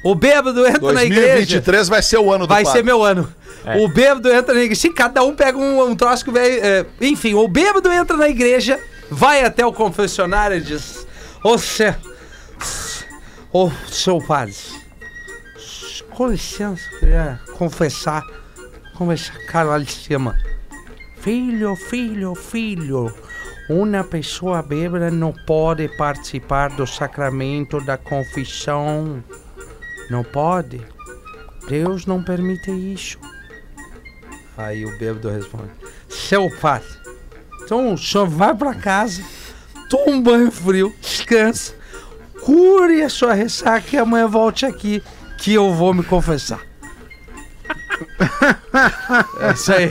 [0.04, 1.36] O bêbado entra na igreja.
[1.36, 2.80] 2023 vai ser o ano do Vai padre.
[2.80, 3.34] ser meu ano.
[3.80, 4.82] O bêbado entra na igreja.
[4.82, 6.50] Sim, cada um pega um, um troço que vai.
[6.60, 8.78] é, enfim, o bêbado entra na igreja,
[9.10, 11.08] vai até o confessionário e diz:
[11.44, 11.56] Ô,
[13.52, 14.56] ô seu padre,
[16.12, 18.24] com licença, queria confessar,
[18.96, 20.38] confessar, cara lá de cima.
[21.18, 23.12] Filho, filho, filho.
[23.68, 29.24] Uma pessoa bêbada não pode participar do sacramento da confissão.
[30.12, 30.80] Não pode.
[31.68, 33.18] Deus não permite isso.
[34.56, 35.72] Aí o bêbado responde:
[36.08, 36.84] Seu pai,
[37.64, 39.24] então o senhor vai pra casa,
[39.92, 41.74] toma um banho frio, descansa,
[42.44, 45.04] cure a sua ressaca e amanhã volte aqui
[45.38, 46.60] que eu vou me confessar.
[49.42, 49.90] É isso aí.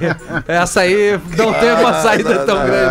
[0.49, 2.91] Essa aí não tem uma saída tão grande.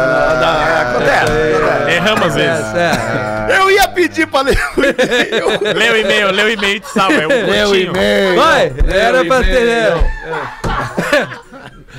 [0.82, 1.92] Acontece.
[1.96, 2.66] Erramos às vezes.
[2.76, 5.76] É, Eu ia pedir pra ler o e-mail.
[5.76, 7.14] Lê o e-mail, lê o e-mail e te salva.
[7.16, 7.94] É um curtinho.
[7.98, 8.34] é.
[8.36, 9.94] Vai, era pra ter.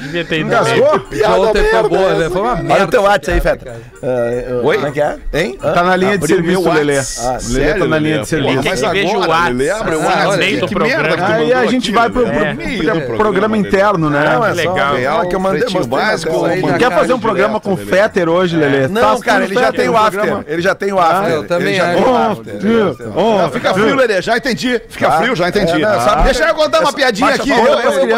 [0.01, 1.01] Devia ter ido Engasgou?
[1.01, 2.19] Piada Ontem foi boa, essa.
[2.19, 2.31] né?
[2.31, 2.75] Foi uma merda.
[2.75, 3.41] Olha o teu WhatsApp aí.
[3.41, 3.77] Feta.
[4.03, 4.75] Ah, Oi?
[4.77, 5.17] Como é que é?
[5.35, 5.59] Hein?
[5.61, 6.99] Tá na linha de serviço, Lelê.
[6.99, 8.63] Ah, Ah, Lelê tá na linha de Ele serviço.
[8.63, 9.57] quer Mas que veja o agora, Whats.
[9.57, 12.79] Lelê, abre o Ah, Que merda que tu Aí a gente vai pro, Lelê.
[12.79, 13.17] pro- É.
[13.17, 14.25] Programa, interno, né?
[14.35, 14.97] Não, é legal.
[14.97, 16.33] Ela que eu mandei, na Básico,
[16.79, 17.77] Quer fazer um programa com o.
[17.77, 18.89] Fetter hoje, Lelê?
[18.89, 20.13] Não, Tá cara, ele já tem o after.
[20.21, 20.45] programa?
[20.47, 21.33] Ele já tem o after.
[21.33, 22.03] eu também acho.
[22.03, 24.81] o fica frio, Lelê, já entendi.
[24.89, 25.19] Fica Tá.
[25.19, 25.83] frio, já entendi.
[25.83, 27.51] É, Deixa eu contar uma piadinha aqui.
[27.51, 27.57] Eu,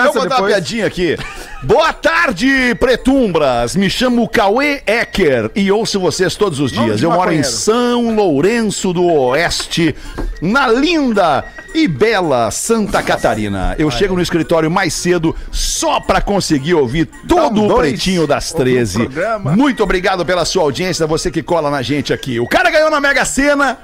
[0.05, 1.17] vou contar uma piadinha aqui.
[1.65, 3.77] Boa tarde, pretumbras.
[3.77, 7.01] Me chamo Cauê Ecker e ouço vocês todos os dias.
[7.01, 7.45] Eu moro em.
[7.45, 9.95] São Lourenço do Oeste,
[10.41, 13.77] na linda e bela Santa Catarina.
[13.79, 18.63] Eu chego no escritório mais cedo só pra conseguir ouvir todo o pretinho das ouvir
[18.63, 18.99] o 13.
[18.99, 19.53] programa.
[19.53, 22.41] Muito obrigado pela sua audiência, você que cola na gente aqui.
[22.41, 23.79] O cara ganhou na Mega Sena.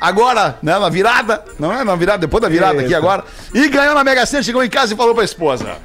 [0.00, 3.24] Agora, né, na virada, não é na virada, depois da virada aqui agora.
[3.52, 5.76] E ganhou na Mega Sena, chegou em casa e falou pra esposa: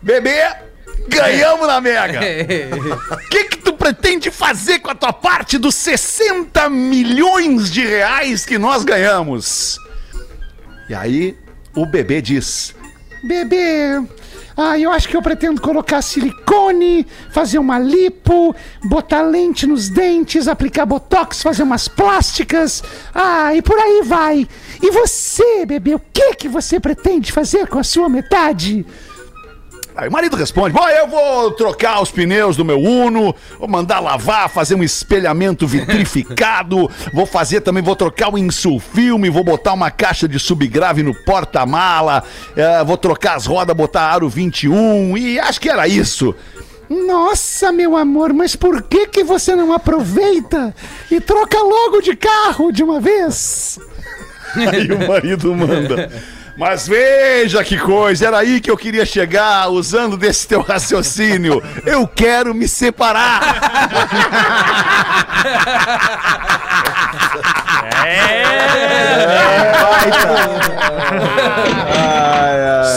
[0.00, 0.42] Bebê,
[1.08, 2.20] ganhamos na Mega.
[3.10, 8.44] O que que tu pretende fazer com a tua parte dos 60 milhões de reais
[8.44, 9.78] que nós ganhamos?
[10.88, 11.36] E aí,
[11.74, 12.74] o bebê diz:
[13.24, 14.00] Bebê,
[14.56, 20.48] ah, eu acho que eu pretendo colocar silicone, fazer uma lipo, botar lente nos dentes,
[20.48, 22.82] aplicar botox, fazer umas plásticas,
[23.14, 24.48] ah, e por aí vai.
[24.82, 28.84] E você, bebê, o que que você pretende fazer com a sua metade?
[29.98, 33.98] Aí o marido responde: Bom, eu vou trocar os pneus do meu Uno, vou mandar
[33.98, 39.90] lavar, fazer um espelhamento vitrificado, vou fazer também, vou trocar o insulfilme, vou botar uma
[39.90, 42.22] caixa de subgrave no porta-mala,
[42.56, 46.32] eh, vou trocar as rodas, botar aro 21 e acho que era isso.
[46.88, 50.72] Nossa, meu amor, mas por que que você não aproveita
[51.10, 53.80] e troca logo de carro de uma vez?
[54.54, 56.37] Aí o marido manda.
[56.58, 61.62] Mas veja que coisa, era aí que eu queria chegar usando desse teu raciocínio.
[61.86, 63.40] Eu quero me separar.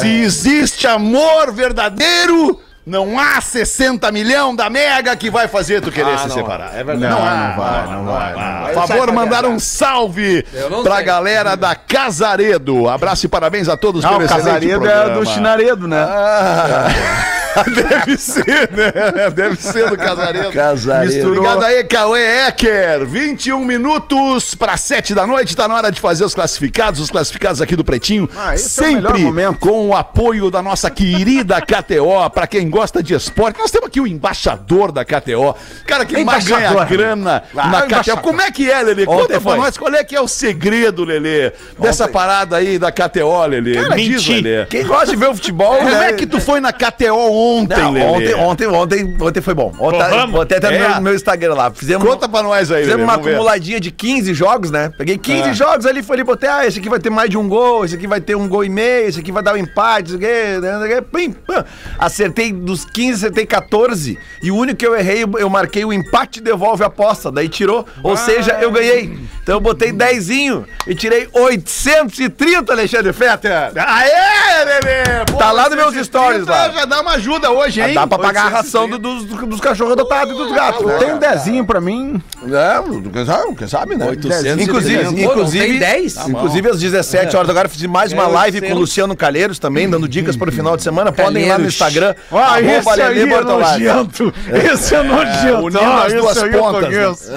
[0.01, 6.17] Se existe amor verdadeiro, não há 60 milhão da Mega que vai fazer tu querer
[6.19, 6.75] se separar.
[6.75, 7.13] É verdade.
[7.13, 11.05] Não, há, não vai, não vai, não Por favor, mandar um salve não pra sei.
[11.05, 12.89] galera da Casaredo.
[12.89, 15.19] Abraço e parabéns a todos Ah, pelo excelente casaredo é programa.
[15.19, 15.97] do chinaredo, né?
[17.73, 19.29] Deve ser, né?
[19.33, 20.51] Deve ser do Casaredo.
[20.51, 21.13] Casaredo.
[21.13, 21.37] Misturou.
[21.45, 23.05] Obrigado aí, Cauê Ecker.
[23.05, 25.55] 21 minutos para 7 da noite.
[25.55, 26.99] Tá na hora de fazer os classificados.
[26.99, 28.29] Os classificados aqui do Pretinho.
[28.35, 32.29] Ah, esse é o sempre com o apoio da nossa querida KTO.
[32.33, 35.55] Para quem gosta de esporte, nós temos aqui o embaixador da KTO.
[35.85, 37.85] Cara que mais ganha grana Ah, na KTO.
[37.87, 38.21] embaixador.
[38.23, 39.05] Como é que é, Lelê?
[39.05, 42.91] Conta Ontem pra nós qual é que é o segredo, Lelê, dessa parada aí da
[42.91, 43.89] KTO, Lelê.
[43.89, 44.27] Me diz.
[44.27, 44.65] Lelê.
[44.67, 46.09] Quem gosta de ver o futebol, Como né?
[46.09, 47.40] é que tu foi na KTO ontem,
[47.77, 48.05] Não, Lelê.
[48.05, 49.71] ontem, ontem, ontem, ontem foi bom.
[49.79, 50.89] Ontem, botei até no É.
[50.89, 51.71] meu, meu Instagram lá.
[51.71, 53.03] Fizemos, Conta pra nós aí, fizemos Lelê.
[53.03, 53.31] uma vamos ver.
[53.33, 54.91] acumuladinha de 15 jogos, né?
[54.97, 55.53] Peguei 15 Ah.
[55.53, 57.95] jogos ali, foi ali, botei, ah, esse aqui vai ter mais de um gol, esse
[57.95, 60.25] aqui vai ter um gol e meio, esse aqui vai dar um empate, isso aqui,
[60.61, 61.65] né, não pim, pam.
[61.97, 64.17] Acertei dos 15, acertei 14.
[64.43, 67.31] E o único que eu errei, eu marquei o empate e devolve a aposta.
[67.31, 67.85] Daí tirou.
[68.03, 69.17] Ou seja, eu ganhei.
[69.51, 73.51] Então eu botei 10 e tirei 830, Alexandre Fetter.
[73.75, 75.25] Aê, Lelê!
[75.29, 76.69] Pô, Tá lá nos meus 830 stories lá.
[76.69, 77.93] Já dá uma ajuda hoje, hein?
[77.93, 78.57] Dá pra pagar a 830.
[78.57, 80.97] ração do- dos, dos cachorros adotados e dos gatos, né?
[80.99, 82.23] Tem um dezinho pra mim.
[82.45, 84.05] É, quem sabe, quem sabe, né?
[84.07, 84.63] 830.
[84.63, 86.27] Inclusive, Pô, inclusive, tem 10?
[86.29, 90.07] inclusive às 17 horas agora fiz mais uma live com o Luciano Calheiros também, dando
[90.07, 91.11] dicas para o final de semana.
[91.11, 91.67] Podem ir lá no.
[91.67, 92.15] Instagram.
[92.31, 94.33] Ah, esse aí é nojento.
[94.71, 95.57] Esse é nojento.
[95.65, 96.79] unindo Ah, duas aí eu né?
[96.79, 97.31] conheço.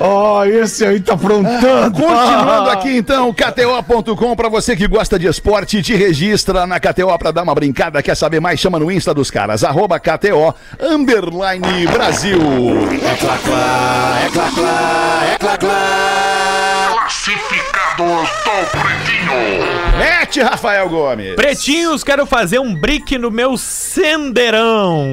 [0.00, 1.14] Ah, esse aí tá
[1.46, 2.00] aprontando.
[2.00, 2.72] Continuando Ah.
[2.72, 7.42] aqui então, KTO.com, pra você que gosta de esporte, te registra na KTO pra dar
[7.42, 8.02] uma brincada.
[8.02, 8.60] Quer saber mais?
[8.60, 12.38] Chama no Insta dos caras, arroba KTO, underline Brasil.
[19.98, 21.34] Mete, Rafael Gomes.
[21.36, 25.06] Pretinhos, quero fazer um brick no meu sendeirão.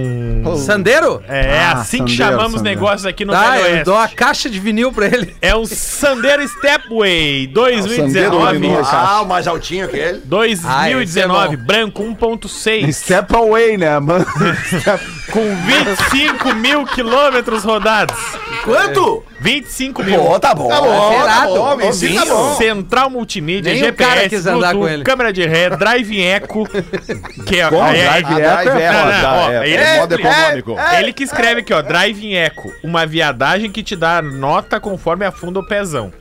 [0.57, 1.22] Sandeiro?
[1.28, 2.80] É Ah, assim que chamamos sandeiro.
[2.80, 3.84] negócios aqui no Tá, Velho eu Oeste.
[3.86, 5.36] dou a caixa de vinil pra ele.
[5.39, 8.53] É um Sandeiro Stepway 2019.
[8.53, 10.22] Sandeiro Ah, o mais altinho que ele.
[10.26, 14.26] 2019, Ah, é branco 1.6, Step away, né, mano?
[15.32, 18.18] com 25 mil quilômetros rodados.
[18.64, 19.24] Quanto?
[19.41, 20.19] 25 mil.
[20.23, 20.67] Pô, tá bom.
[20.67, 21.53] Tá bom, tá Zerado.
[21.53, 22.55] bom, Vinci, tá bom.
[22.57, 25.03] Central multimídia, Nem o cara GPS, quis andar com ele.
[25.03, 26.67] câmera de ré, drive eco,
[27.47, 29.83] que é, Bom, é- é- drive A drive é, Não, não, tá, ó, é, ele-
[29.83, 30.75] é modo é- econômico.
[30.97, 35.59] Ele que escreve aqui, ó, Drive Eco, uma viadagem que te dá nota conforme afunda
[35.59, 36.11] o pezão.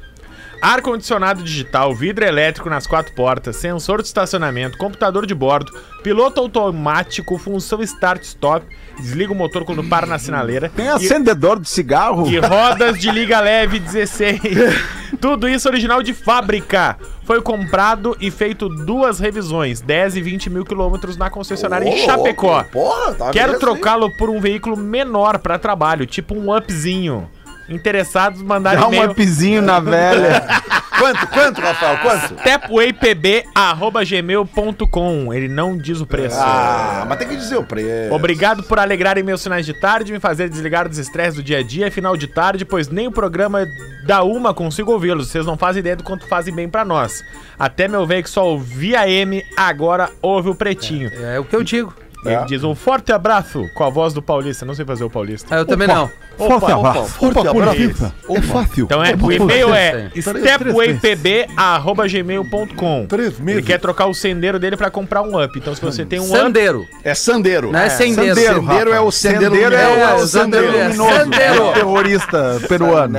[0.61, 7.39] Ar-condicionado digital, vidro elétrico nas quatro portas, sensor de estacionamento, computador de bordo, piloto automático,
[7.39, 8.67] função start-stop,
[8.99, 10.69] desliga o motor quando para na sinaleira.
[10.75, 12.29] Tem e- acendedor de cigarro?
[12.29, 14.41] e rodas de liga leve 16.
[15.21, 16.97] Tudo isso original de fábrica.
[17.25, 22.65] Foi comprado e feito duas revisões, 10 e 20 mil quilômetros na concessionária em Chapecó.
[22.65, 27.29] Porra, tá Quero trocá-lo por um veículo menor para trabalho, tipo um upzinho.
[27.69, 30.45] Interessados, mandarem Dá um upzinho na velha.
[30.99, 31.99] Quanto, quanto, Rafael?
[31.99, 32.41] Quanto?
[32.41, 35.33] stepwaypb.gmail.com.
[35.33, 36.37] Ele não diz o preço.
[36.41, 38.13] Ah, mas tem que dizer o preço.
[38.13, 41.63] Obrigado por alegrarem meus sinais de tarde, me fazer desligar dos estresses do dia a
[41.63, 43.65] dia, final de tarde, pois nem o programa
[44.05, 45.29] da Uma consigo ouvi-los.
[45.29, 47.23] Vocês não fazem ideia do quanto fazem bem pra nós.
[47.57, 51.13] Até meu velho que só ouvia M, agora ouve o Pretinho.
[51.15, 51.95] É o que eu digo.
[52.25, 54.67] Ele diz um forte abraço com a voz do Paulista.
[54.67, 55.55] Não sei fazer o Paulista.
[55.55, 56.11] Ah, eu também não.
[56.37, 57.27] Forte abraço.
[57.27, 58.13] Opa, Curitiba.
[58.31, 58.85] É fácil.
[58.85, 63.07] Então é, o e-mail é stepwaypb.gmail.com.
[63.47, 65.59] Ele quer trocar o sendeiro dele pra comprar um up.
[65.59, 66.87] Então se você tem um up, Sandeiro.
[67.05, 67.73] É sandeiro.
[67.73, 68.35] Não é sendeiro.
[68.35, 70.85] sandeiro, Sendeiro é o sendeiro, Sendeiro é o É, Sandeiro Sandeiro.
[70.85, 71.17] Luminoso.
[71.17, 71.69] Sandeiro.
[71.69, 73.19] É terrorista peruano.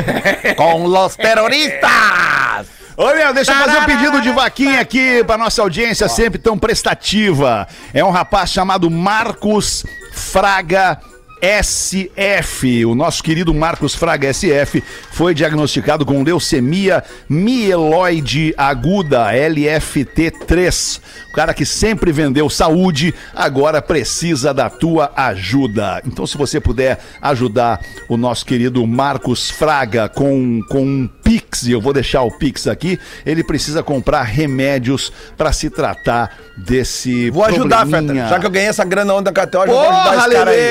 [0.56, 2.79] Com los terroristas!
[2.96, 6.58] Ô, meu, deixa eu fazer um pedido de vaquinha aqui pra nossa audiência sempre tão
[6.58, 7.66] prestativa.
[7.94, 11.00] É um rapaz chamado Marcos Fraga
[11.40, 12.84] SF.
[12.84, 21.00] O nosso querido Marcos Fraga SF foi diagnosticado com leucemia mieloide aguda, LFT3.
[21.30, 26.02] O cara que sempre vendeu saúde, agora precisa da tua ajuda.
[26.04, 31.72] Então, se você puder ajudar o nosso querido Marcos Fraga com, com um Pix, e
[31.72, 37.44] eu vou deixar o Pix aqui, ele precisa comprar remédios para se tratar desse Vou
[37.44, 37.86] ajudar.
[37.86, 38.12] Feta.
[38.12, 40.50] Já que eu ganhei essa grana onda da KTO, já vou ajudar Porra, esse cara
[40.50, 40.62] Lelê!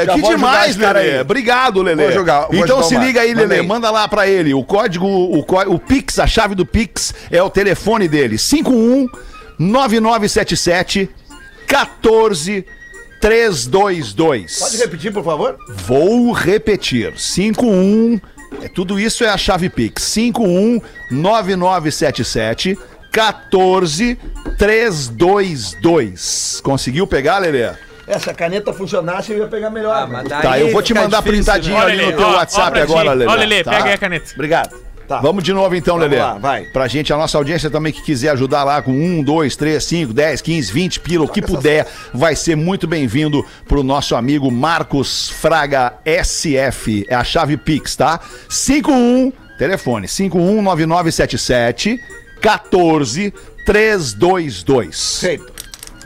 [0.00, 0.06] aí.
[0.06, 1.20] Já Que demais, Lelê!
[1.20, 2.04] Obrigado, Lelê.
[2.04, 3.34] Vou jogar, vou então se liga aí.
[3.34, 3.62] Lelê.
[3.62, 4.52] Manda lá pra ele.
[4.52, 8.36] O código, o, o Pix, a chave do Pix é o telefone dele.
[8.36, 9.06] 51
[9.58, 11.10] 9977
[11.66, 12.64] 14
[13.20, 14.58] 322.
[14.58, 15.58] Pode repetir, por favor?
[15.68, 17.12] Vou repetir.
[17.18, 18.20] 51.
[18.62, 20.02] É, tudo isso é a chave Pix.
[20.02, 20.80] 51
[21.10, 22.78] 9977
[23.12, 24.18] 14
[24.56, 26.60] 322.
[26.62, 27.70] Conseguiu pegar, Lelê?
[28.06, 29.94] Essa caneta funcionasse, eu ia pegar melhor.
[29.94, 31.82] Ah, Tá, eu vou te mandar difícil, printadinho né?
[31.82, 33.16] Ali no Lelê, teu ó, ó WhatsApp pra agora, ti.
[33.16, 33.30] Lelê.
[33.30, 33.70] Ó, Lelê, tá?
[33.72, 34.30] pega aí a caneta.
[34.34, 34.87] Obrigado.
[35.08, 35.20] Tá.
[35.22, 36.22] Vamos de novo então, Vamos Lelê.
[36.22, 36.64] lá, vai.
[36.64, 40.12] Pra gente, a nossa audiência também que quiser ajudar lá com 1, 2, 3, 5,
[40.12, 45.30] 10, 15, 20 pila, o que puder, vai ser muito bem-vindo pro nosso amigo Marcos
[45.30, 47.06] Fraga SF.
[47.08, 48.20] É a chave Pix, tá?
[48.50, 51.98] 51, telefone, 519977
[52.42, 53.32] 14
[53.64, 55.20] 322.
[55.20, 55.52] Feito.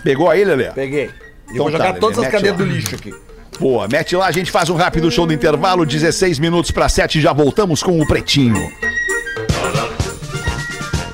[0.05, 0.71] Pegou aí, Lelê?
[0.71, 1.11] Peguei.
[1.51, 2.67] Então vou tá, jogar Lelê, todas as mete cadeiras lá.
[2.67, 3.13] do lixo aqui.
[3.59, 7.21] Boa, mete lá, a gente faz um rápido show do intervalo, 16 minutos para 7
[7.21, 8.71] já voltamos com o Pretinho.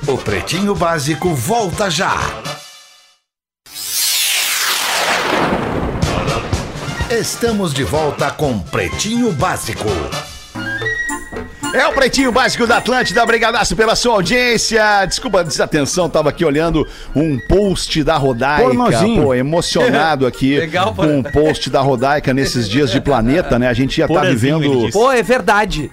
[0.09, 2.17] O Pretinho Básico volta já.
[7.11, 9.85] estamos de volta com Pretinho Básico.
[11.75, 15.05] É o Pretinho Básico da Atlântida, brigadaço pela sua audiência.
[15.05, 18.65] Desculpa a desatenção, tava aqui olhando um post da Rodaica.
[18.65, 19.23] Pornozinho.
[19.23, 23.69] Pô, emocionado aqui Legal, com um post da Rodaica nesses dias de planeta, né?
[23.69, 24.91] A gente ia Porazinho, ele vivendo...
[24.91, 25.91] Pô, é verdade.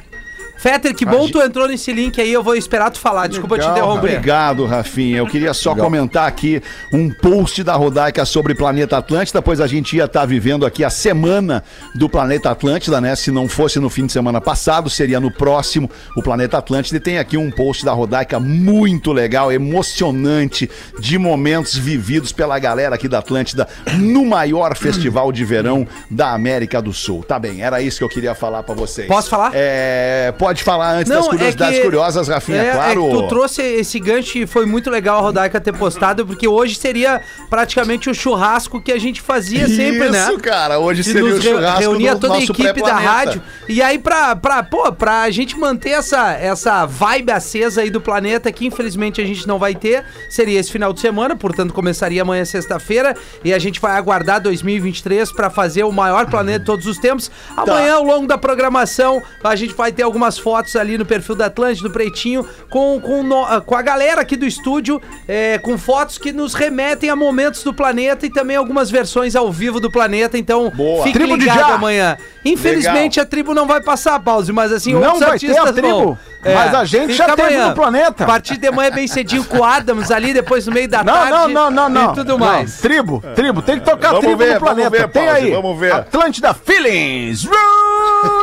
[0.66, 3.28] Fetter, que bom tu entrou nesse link aí, eu vou esperar tu falar.
[3.28, 4.14] Desculpa te interromper.
[4.18, 5.18] Obrigado, Rafinha.
[5.20, 6.60] Eu queria só comentar aqui
[6.92, 10.90] um post da Rodaica sobre Planeta Atlântida, pois a gente ia estar vivendo aqui a
[10.90, 11.64] semana
[11.94, 13.16] do Planeta Atlântida, né?
[13.16, 15.88] Se não fosse no fim de semana passado, seria no próximo
[16.18, 16.98] o Planeta Atlântida.
[16.98, 20.68] E tem aqui um post da Rodaica muito legal, emocionante,
[21.00, 23.68] de momentos vividos pela galera aqui da Atlântida
[24.00, 27.24] no maior festival de verão da América do Sul.
[27.24, 29.08] Tá bem, era isso que eu queria falar pra vocês.
[29.08, 29.52] Posso falar?
[29.54, 33.06] É, pode falar antes das curiosidades curiosas, Rafinha, é, claro.
[33.06, 36.48] É que tu trouxe esse gancho e foi muito legal a Rodaica ter postado, porque
[36.48, 40.28] hoje seria praticamente o churrasco que a gente fazia sempre, né?
[40.30, 40.80] Isso, cara.
[40.80, 43.42] Hoje Que seria o churrasco reunia toda a equipe da rádio.
[43.68, 48.52] E aí, pra, pra, pô, pra gente manter essa, essa vibe acesa aí do planeta,
[48.52, 52.46] que infelizmente a gente não vai ter, seria esse final de semana, portanto começaria amanhã
[52.46, 56.98] sexta-feira, e a gente vai aguardar 2023 pra fazer o maior planeta de todos os
[56.98, 57.32] tempos.
[57.56, 61.46] Amanhã, ao longo da programação, a gente vai ter algumas fotos ali no perfil da
[61.48, 66.18] Atlântida, do Pretinho, com, com, no- com a galera aqui do estúdio, é, com fotos
[66.18, 70.38] que nos remetem a momentos do planeta e também algumas versões ao vivo do planeta.
[70.38, 71.04] Então, Boa.
[71.04, 71.76] fique Tribo de ligado Já.
[71.76, 72.18] amanhã.
[72.44, 75.72] Infelizmente, a tribo não vai passar, pause, mas assim, Não outros vai ter a artistas
[75.76, 76.18] tribo, vão.
[76.44, 77.70] mas a gente já fica teve amanhã.
[77.70, 78.24] no planeta.
[78.24, 81.14] A partir de amanhã, bem cedinho, com o Adams ali, depois no meio da Não,
[81.14, 81.32] tarde.
[81.32, 82.12] não, não, não, não.
[82.12, 82.78] E tudo Não, mais.
[82.80, 83.62] Tribo, tribo.
[83.64, 84.90] Tem que tocar Vamos tribo ver, no vamos planeta.
[84.90, 85.52] ver, Tem Pause, aí.
[85.52, 85.92] vamos ver.
[85.94, 87.46] Atlântida Feelings.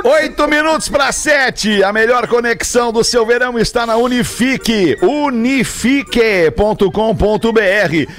[0.04, 1.82] Oito minutos para sete.
[1.84, 4.96] A melhor conexão do seu verão está na Unifique.
[5.00, 6.82] Unifique.com.br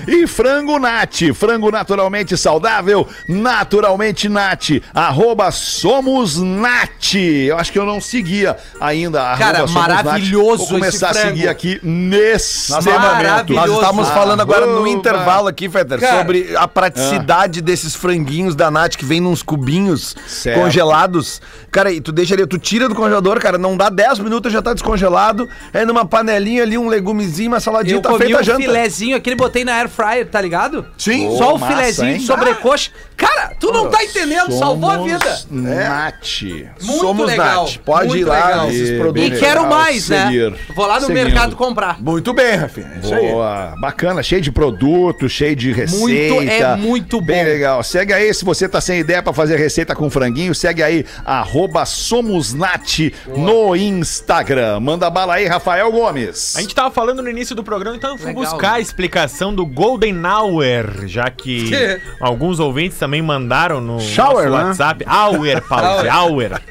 [0.07, 1.33] e Frango Nat.
[1.33, 4.69] Frango naturalmente saudável, naturalmente Nat.
[4.93, 7.15] Arroba Somos Nat.
[7.15, 9.35] Eu acho que eu não seguia ainda.
[9.37, 10.03] Cara, Somos Nat.
[10.03, 13.53] maravilhoso Vou começar esse a seguir aqui nesse momento.
[13.53, 16.17] Nós estávamos falando agora no intervalo aqui, Fetter, Cara.
[16.19, 20.59] sobre a praticidade desses franguinhos da Nath que vem nos cubinhos Certo.
[20.59, 21.41] congelados.
[21.71, 24.61] Cara, e tu deixa ali, tu tira do congelador, cara, não dá 10 minutos já
[24.61, 25.47] tá descongelado.
[25.73, 28.61] É numa panelinha ali, um legumezinho, uma saladinha, Eu tá feita a um janta.
[28.61, 30.85] filezinho, aquele botei na air fryer, tá ligado?
[30.97, 31.35] Sim.
[31.37, 32.17] Só o massa, filezinho hein?
[32.17, 32.91] de sobrecoxa.
[33.17, 35.39] Cara, tu não tá entendendo, salvou a vida.
[35.49, 36.41] Nat.
[36.81, 37.63] Muito Somos legal.
[37.65, 37.77] Nath.
[37.85, 38.67] Pode muito ir lá legal.
[38.67, 39.37] nesses E- produtos.
[39.37, 40.25] E quero mais, né?
[40.25, 40.53] seguir.
[40.75, 41.23] Vou lá no Seguindo.
[41.23, 42.01] mercado comprar.
[42.01, 42.91] Muito bem, Rafinha.
[42.95, 43.27] É Isso aí.
[43.31, 45.99] Boa, bacana, cheio de produto, cheio de receita.
[46.33, 47.27] Muito, é muito bom.
[47.27, 47.83] Bem legal.
[47.83, 51.05] Segue aí, se você tá sem ideia pra fazer receita com franguinho, segue aí,
[51.43, 54.79] arroba SomosNat no Instagram.
[54.79, 56.55] Manda bala aí, Rafael Gomes.
[56.55, 58.77] A gente tava falando no início do programa, então eu fui Legal, buscar né?
[58.77, 61.69] a explicação do Golden Hour, já que
[62.19, 64.67] alguns ouvintes também mandaram no Shower, nosso né?
[64.69, 65.05] WhatsApp.
[65.05, 66.61] Hour, Pause, Hour.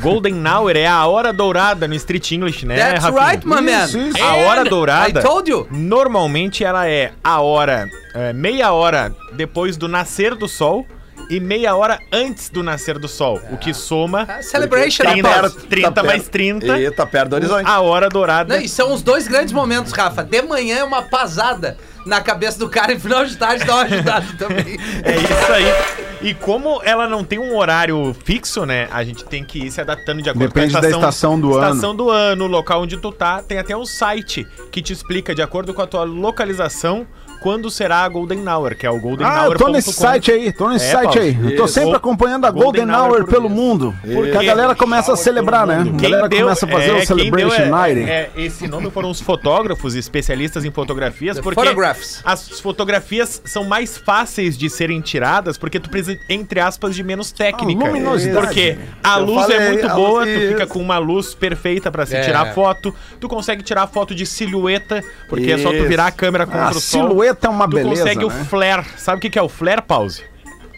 [0.00, 3.26] Golden Hour é a hora dourada no Street English, né, That's Rafinha?
[3.26, 3.84] right, my man.
[3.84, 4.22] Isso, isso.
[4.22, 5.20] A hora dourada.
[5.20, 5.68] I told you.
[5.70, 10.86] Normalmente ela é a hora, é, meia hora depois do nascer do sol
[11.30, 15.54] e meia hora antes do nascer do sol, o que soma Ah, Celebration, 30, rapaz.
[15.68, 16.32] 30 Tá mais perto.
[16.32, 17.66] 30, E tá perto do horizonte.
[17.68, 18.54] a hora dourada.
[18.56, 20.22] Não, e são os dois grandes momentos, Rafa.
[20.22, 23.82] De manhã é uma pasada na cabeça do cara e final de tarde dá uma
[23.84, 24.78] ajudada também.
[25.02, 26.28] É isso aí.
[26.28, 28.88] E como ela não tem um horário fixo, né?
[28.90, 31.40] A gente tem que ir se adaptando de acordo Depende com a da estação, estação
[31.40, 31.68] do ano.
[31.74, 33.42] estação do ano, o local onde tu tá.
[33.42, 37.06] Tem até um site que te explica, de acordo com a tua localização,
[37.44, 40.50] quando será a Golden Hour, que é o golden Ah, eu tô nesse site aí,
[40.50, 41.36] tô nesse É, site aí.
[41.42, 41.74] Eu tô Isso.
[41.74, 43.94] sempre acompanhando a Golden Golden, Hour Hour pelo mundo.
[44.00, 45.80] Porque a Quem- galera começa a celebrar, né?
[45.80, 48.00] A Quem galera deu- começa a fazer é, o quem Celebration deu é- Night.
[48.10, 52.22] é, esse nome foram os fotógrafos, especialistas em fotografias, The porque photographs.
[52.24, 57.30] as fotografias são mais fáceis de serem tiradas, porque tu precisa, entre aspas, de menos
[57.30, 57.84] técnica.
[57.84, 58.46] Ah, luminosidade.
[58.46, 60.72] porque a Eu luz é falei, muito a boa, luz- tu fica isso.
[60.72, 62.22] com uma luz perfeita pra se É.
[62.22, 65.88] tirar foto, tu consegue tirar foto de silhueta, porque é só tu Isso.
[65.88, 67.08] virar a câmera contra A o sol.
[67.08, 68.44] silhueta é uma tu beleza, consegue o né?
[68.48, 68.86] flare.
[68.96, 70.22] Sabe o que que é o flare, pause?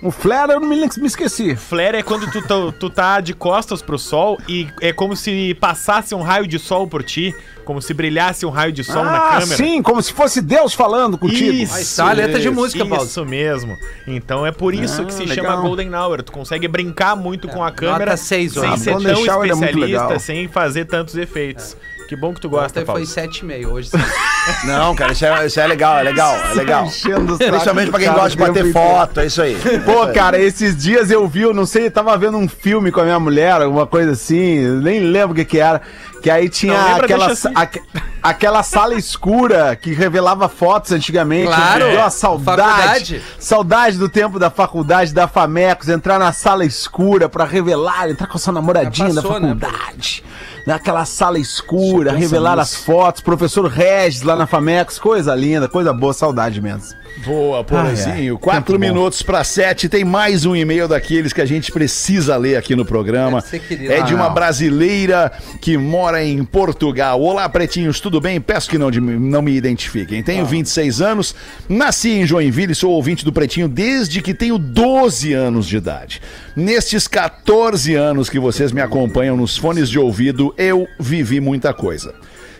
[0.03, 1.57] O flare eu não me, me esqueci.
[1.57, 5.55] Flare é quando tu, tu, tu tá de costas pro sol e é como se
[5.55, 7.35] passasse um raio de sol por ti,
[7.65, 9.57] como se brilhasse um raio de sol na Ah, câmera.
[9.57, 11.51] sim, como se fosse Deus falando contigo.
[11.51, 13.07] Isso, Aí tá a letra de música, Paulo.
[13.07, 13.75] Isso mesmo.
[14.07, 15.47] Então é por isso que se legal.
[15.47, 16.23] chama Golden Hour.
[16.23, 18.77] Tu consegue brincar muito com a câmera nota seis, sem ó.
[18.77, 20.21] ser tão é especialista, legal.
[20.21, 21.75] sem fazer tantos efeitos.
[22.09, 23.05] Que bom que tu gosta, Ontem Paulo.
[23.07, 23.99] foi 7,5, hoje sim.
[24.65, 26.85] Não, cara, isso é, isso é legal, é legal, é legal.
[26.85, 29.57] Principalmente pra quem gosta de bater foto, é isso aí.
[29.85, 33.01] Pô, cara, esses dias eu vi, eu não sei, eu tava vendo um filme com
[33.01, 35.83] a minha mulher, alguma coisa assim, nem lembro o que que era.
[36.23, 37.53] Que aí tinha Não lembra, aquela, assim.
[37.55, 37.83] aque-
[38.23, 41.47] aquela sala escura que revelava fotos antigamente.
[41.47, 42.63] Claro, Deu uma saudade.
[42.63, 43.23] faculdade.
[43.39, 48.37] Saudade do tempo da faculdade, da Famecos, entrar na sala escura pra revelar, entrar com
[48.37, 50.25] a sua namoradinha Já da passou, né, faculdade.
[50.67, 56.13] Naquela sala escura, revelar as fotos, professor Regis lá na Famecos, coisa linda, coisa boa,
[56.13, 56.99] saudade mesmo.
[57.25, 58.35] Boa, Porazinho.
[58.35, 58.41] ai.
[58.41, 59.89] Quatro Tempo minutos para sete.
[59.89, 63.43] Tem mais um e-mail daqueles que a gente precisa ler aqui no programa.
[63.71, 64.35] É de Ah, uma não.
[64.35, 67.21] brasileira que mora em Portugal.
[67.23, 68.41] Olá, pretinhos, tudo bem?
[68.41, 70.23] Peço que não, de- não me identifiquem.
[70.23, 71.35] Tenho 26 anos,
[71.69, 76.21] nasci em Joinville e sou ouvinte do Pretinho desde que tenho 12 anos de idade.
[76.55, 82.15] Nestes 14 anos que vocês me acompanham nos fones de ouvido, eu vivi muita coisa.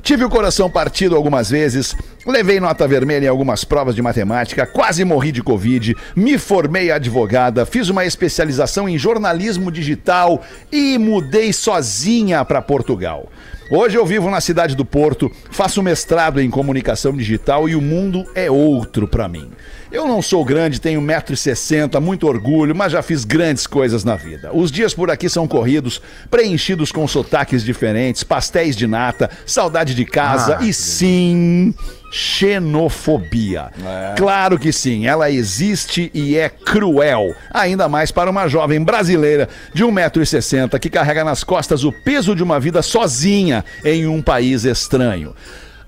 [0.07, 1.93] Tive o coração partido algumas vezes,
[2.25, 7.67] levei nota vermelha em algumas provas de matemática, quase morri de Covid, me formei advogada,
[7.67, 10.41] fiz uma especialização em jornalismo digital
[10.71, 13.29] e mudei sozinha para Portugal.
[13.69, 18.25] Hoje eu vivo na cidade do Porto, faço mestrado em comunicação digital e o mundo
[18.33, 19.51] é outro para mim.
[19.91, 24.51] Eu não sou grande, tenho 1,60m, muito orgulho, mas já fiz grandes coisas na vida.
[24.53, 30.05] Os dias por aqui são corridos, preenchidos com sotaques diferentes, pastéis de nata, saudade de
[30.05, 31.73] casa e sim,
[32.11, 33.71] xenofobia.
[34.17, 37.35] Claro que sim, ela existe e é cruel.
[37.53, 42.43] Ainda mais para uma jovem brasileira de 1,60m que carrega nas costas o peso de
[42.43, 45.35] uma vida sozinha em um país estranho.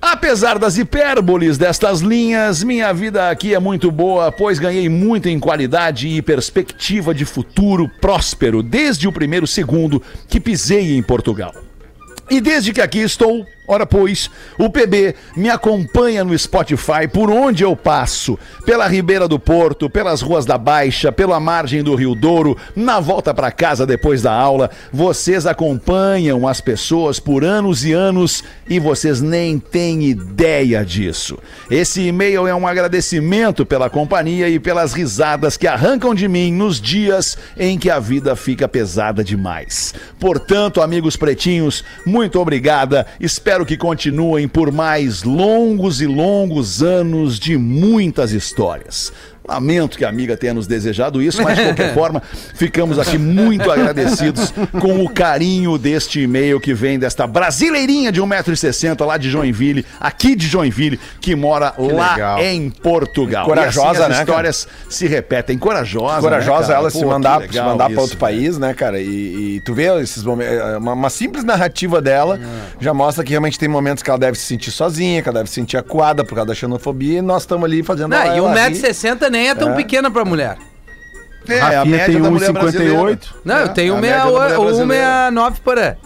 [0.00, 5.40] Apesar das hipérboles destas linhas, minha vida aqui é muito boa, pois ganhei muito em
[5.40, 11.52] qualidade e perspectiva de futuro próspero desde o primeiro segundo que pisei em Portugal.
[12.30, 17.62] E desde que aqui estou, ora pois, o PB me acompanha no Spotify por onde
[17.62, 22.56] eu passo, pela Ribeira do Porto, pelas ruas da Baixa, pela margem do Rio Douro,
[22.74, 24.70] na volta para casa depois da aula.
[24.92, 31.38] Vocês acompanham as pessoas por anos e anos e vocês nem têm ideia disso.
[31.70, 36.80] Esse e-mail é um agradecimento pela companhia e pelas risadas que arrancam de mim nos
[36.80, 39.94] dias em que a vida fica pesada demais.
[40.18, 43.06] Portanto, amigos pretinhos, muito obrigada.
[43.20, 49.12] Espero que continuem por mais longos e longos anos de muitas histórias.
[49.48, 52.22] Lamento que a amiga tenha nos desejado isso, mas de qualquer forma,
[52.54, 59.04] ficamos aqui muito agradecidos com o carinho deste e-mail que vem desta brasileirinha de 1,60m
[59.06, 62.38] lá de Joinville, aqui de Joinville, que mora lá legal.
[62.40, 63.46] em Portugal.
[63.46, 64.22] Corajosa, e assim as né, cara?
[64.22, 65.56] histórias se repetem.
[65.58, 66.78] Corajosa, Corajosa né, cara?
[66.80, 69.00] ela se Pô, que mandar, se mandar pra isso, outro país, né, cara?
[69.00, 70.54] E, e tu vê esses momentos.
[70.54, 72.38] é, Uma, uma simples narrativa dela
[72.80, 75.48] já mostra que realmente tem momentos que ela deve se sentir sozinha, que ela deve
[75.48, 78.38] se sentir acuada por causa da xenofobia, e nós estamos ali fazendo Não, ela- e
[78.38, 78.74] ela rir.
[78.74, 80.58] 1,60m nem é tão pequena pra mulher.
[81.48, 82.94] É, a Rafinha média tem da mulher brasileira.
[82.94, 83.28] 1,58.
[83.44, 85.30] Não, eu tenho a média da mulher brasileira.
[85.32, 85.96] 1,69 por ano.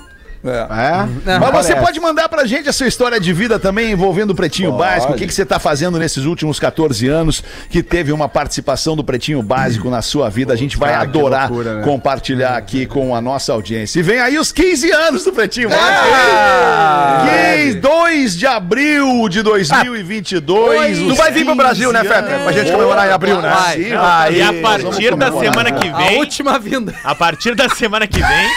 [0.45, 0.49] É.
[0.51, 1.07] É?
[1.39, 4.35] Não, Mas você pode mandar pra gente a sua história de vida também envolvendo o
[4.35, 5.13] Pretinho Básico.
[5.13, 9.05] O que, que você tá fazendo nesses últimos 14 anos que teve uma participação do
[9.05, 10.53] Pretinho Básico na sua vida?
[10.53, 11.83] A gente vai Cara, adorar loucura, né?
[11.85, 14.01] compartilhar aqui com a nossa audiência.
[14.01, 17.23] E vem aí os 15 anos do Pretinho Ah!
[17.25, 17.63] Básico.
[17.63, 20.99] 15, 2 de abril de 2022.
[20.99, 22.41] Tu os vai vir pro 15 Brasil, né, Fetter?
[22.43, 23.49] Pra gente comemorar em abril, né?
[23.49, 23.77] Vai.
[23.83, 24.35] Sim, Vai.
[24.35, 26.95] E a partir da semana que A vem, última vinda.
[27.05, 28.49] a partir da semana que vem,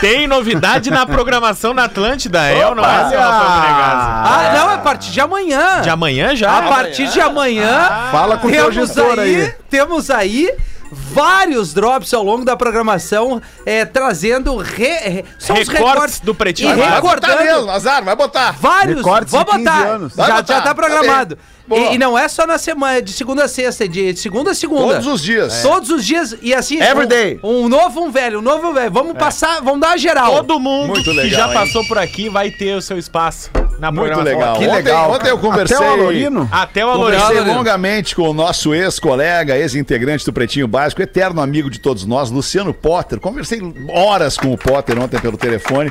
[0.00, 4.08] tem novidade na programação da Atlântida, é ou não é, seu Rafael Menegaso?
[4.08, 5.80] Ah, não, é a partir de amanhã.
[5.82, 6.58] De amanhã já?
[6.58, 9.54] A partir de amanhã, Fala com o teu gestor aí, aí.
[9.68, 10.50] temos aí
[10.96, 16.34] vários drops ao longo da programação, é, trazendo re, re- são os Recortes recortes do
[16.34, 16.90] Pretinho e Básico.
[17.06, 18.52] Vai botar mesmo, recordando Nazar, vai botar.
[18.60, 18.96] vários.
[18.98, 19.82] Recortes Vou de 15 botar.
[19.84, 21.38] Já, botar, já tá tá programado.
[21.70, 24.54] E, e não é só na semana, de segunda a sexta, é de segunda a
[24.54, 24.94] segunda.
[24.94, 25.62] Todos os dias.
[25.62, 26.76] Todos os dias e assim.
[26.80, 27.40] Every um, day.
[27.42, 28.90] Um novo, um velho, um novo, um velho.
[28.90, 30.36] Vamos passar, vamos dar geral.
[30.36, 31.54] Todo mundo Muito que legal, já hein?
[31.54, 34.56] passou por aqui vai ter o seu espaço na Muito legal.
[34.56, 35.76] Que ontem, legal, Ontem eu conversei.
[35.76, 36.48] Até o Alorino?
[36.50, 37.54] Até o Conversei Alorino.
[37.54, 42.72] longamente com o nosso ex-colega, ex-integrante do Pretinho Básico, eterno amigo de todos nós, Luciano
[42.72, 43.18] Potter.
[43.18, 45.90] Conversei horas com o Potter ontem pelo telefone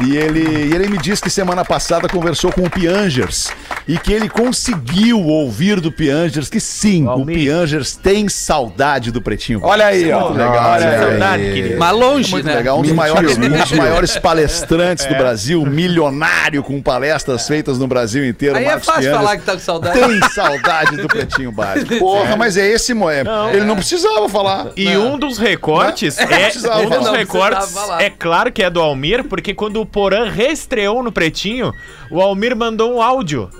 [0.00, 3.52] e ele, e ele me disse que semana passada conversou com o Piangers,
[3.86, 7.24] e que ele conseguiu ouvir do Piangers que sim, o.
[7.24, 9.60] Piangers tem saudade do Pretinho.
[9.62, 10.26] Olha aí, ó.
[10.26, 10.96] Muito legal, Olha né?
[10.96, 11.10] aí.
[11.10, 11.78] Saudade, querido.
[11.78, 12.54] Mas longe, Muito né?
[12.54, 17.86] legal, um dos, maiores, um dos maiores palestrantes do Brasil, milionário com palestras feitas no
[17.86, 18.56] Brasil inteiro.
[18.56, 19.24] Aí é Marcos fácil Piangers.
[19.24, 19.98] falar que tá com saudade.
[19.98, 21.96] Tem saudade do Pretinho Básico.
[21.98, 23.22] Porra, mas é esse, moé.
[23.52, 24.68] Ele não precisava falar.
[24.76, 27.04] E um dos recortes Não, é precisava um dos.
[27.04, 28.02] Não recortes precisava falar.
[28.02, 31.72] é claro que é do Almir, porque quando o Porã reestreou no Pretinho,
[32.10, 33.50] o Almir mandou um áudio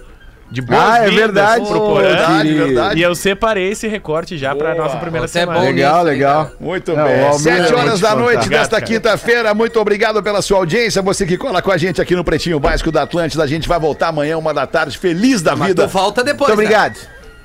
[0.53, 1.66] de boas Ah, é verdade.
[1.66, 2.03] pro Porã.
[2.03, 3.00] Verdade, verdade.
[3.00, 5.61] E eu separei esse recorte já pra nossa primeira Você é semana.
[5.61, 6.50] Legal, legal.
[6.61, 7.32] Muito Não, bem.
[7.38, 9.55] Sete é horas da noite desta quinta-feira.
[9.55, 11.00] Muito obrigado pela sua audiência.
[11.00, 13.42] Você que cola com a gente aqui no Pretinho Básico da Atlântida.
[13.42, 16.55] A gente vai voltar amanhã, uma da tarde, feliz da Mas vida, tu volta depois,
[16.55, 16.92] Muito né?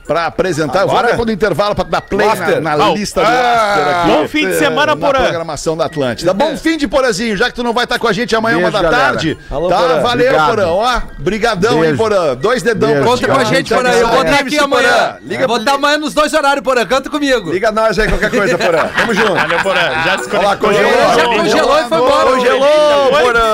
[0.08, 0.82] Pra apresentar.
[0.82, 1.12] Eu vou Agora?
[1.12, 2.28] depois do intervalo pra dar play
[2.62, 4.12] na, na Oh, lista do ah, aqui.
[4.12, 5.20] bom fim de semana, na Porã.
[5.24, 6.34] programação da Atlântida.
[6.34, 8.70] Bom fim de Porazinho, já que tu não vai estar com a gente amanhã, Beijo,
[8.72, 9.03] uma da galera.
[9.10, 9.38] tarde.
[9.51, 9.99] Alô, tá, Porã.
[10.01, 10.49] valeu, Obrigado.
[10.49, 10.68] Porã.
[10.68, 11.97] Ó, brigadão, hein, Beijo.
[11.97, 12.36] Porã.
[12.36, 13.03] Dois dedão Beijo.
[13.03, 13.89] pra Conta com a gente, Porã.
[13.91, 15.18] Eu vou estar aqui Liga, amanhã.
[15.22, 16.86] Liga Vou estar amanhã nos dois horários, Porã.
[16.86, 17.51] Canta comigo.
[17.51, 18.88] Liga nós aí, qualquer coisa, Porã.
[18.97, 19.34] Tamo junto.
[19.36, 19.82] Valeu, Porã.
[20.05, 20.70] Já se Olha lá, conectou.
[20.70, 21.16] congelou.
[21.16, 22.32] Já congelou e foi embora.
[22.32, 23.47] Congelou, Porã.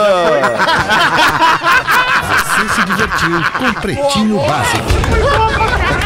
[2.43, 5.82] Você se divertiu com Pretinho Básico.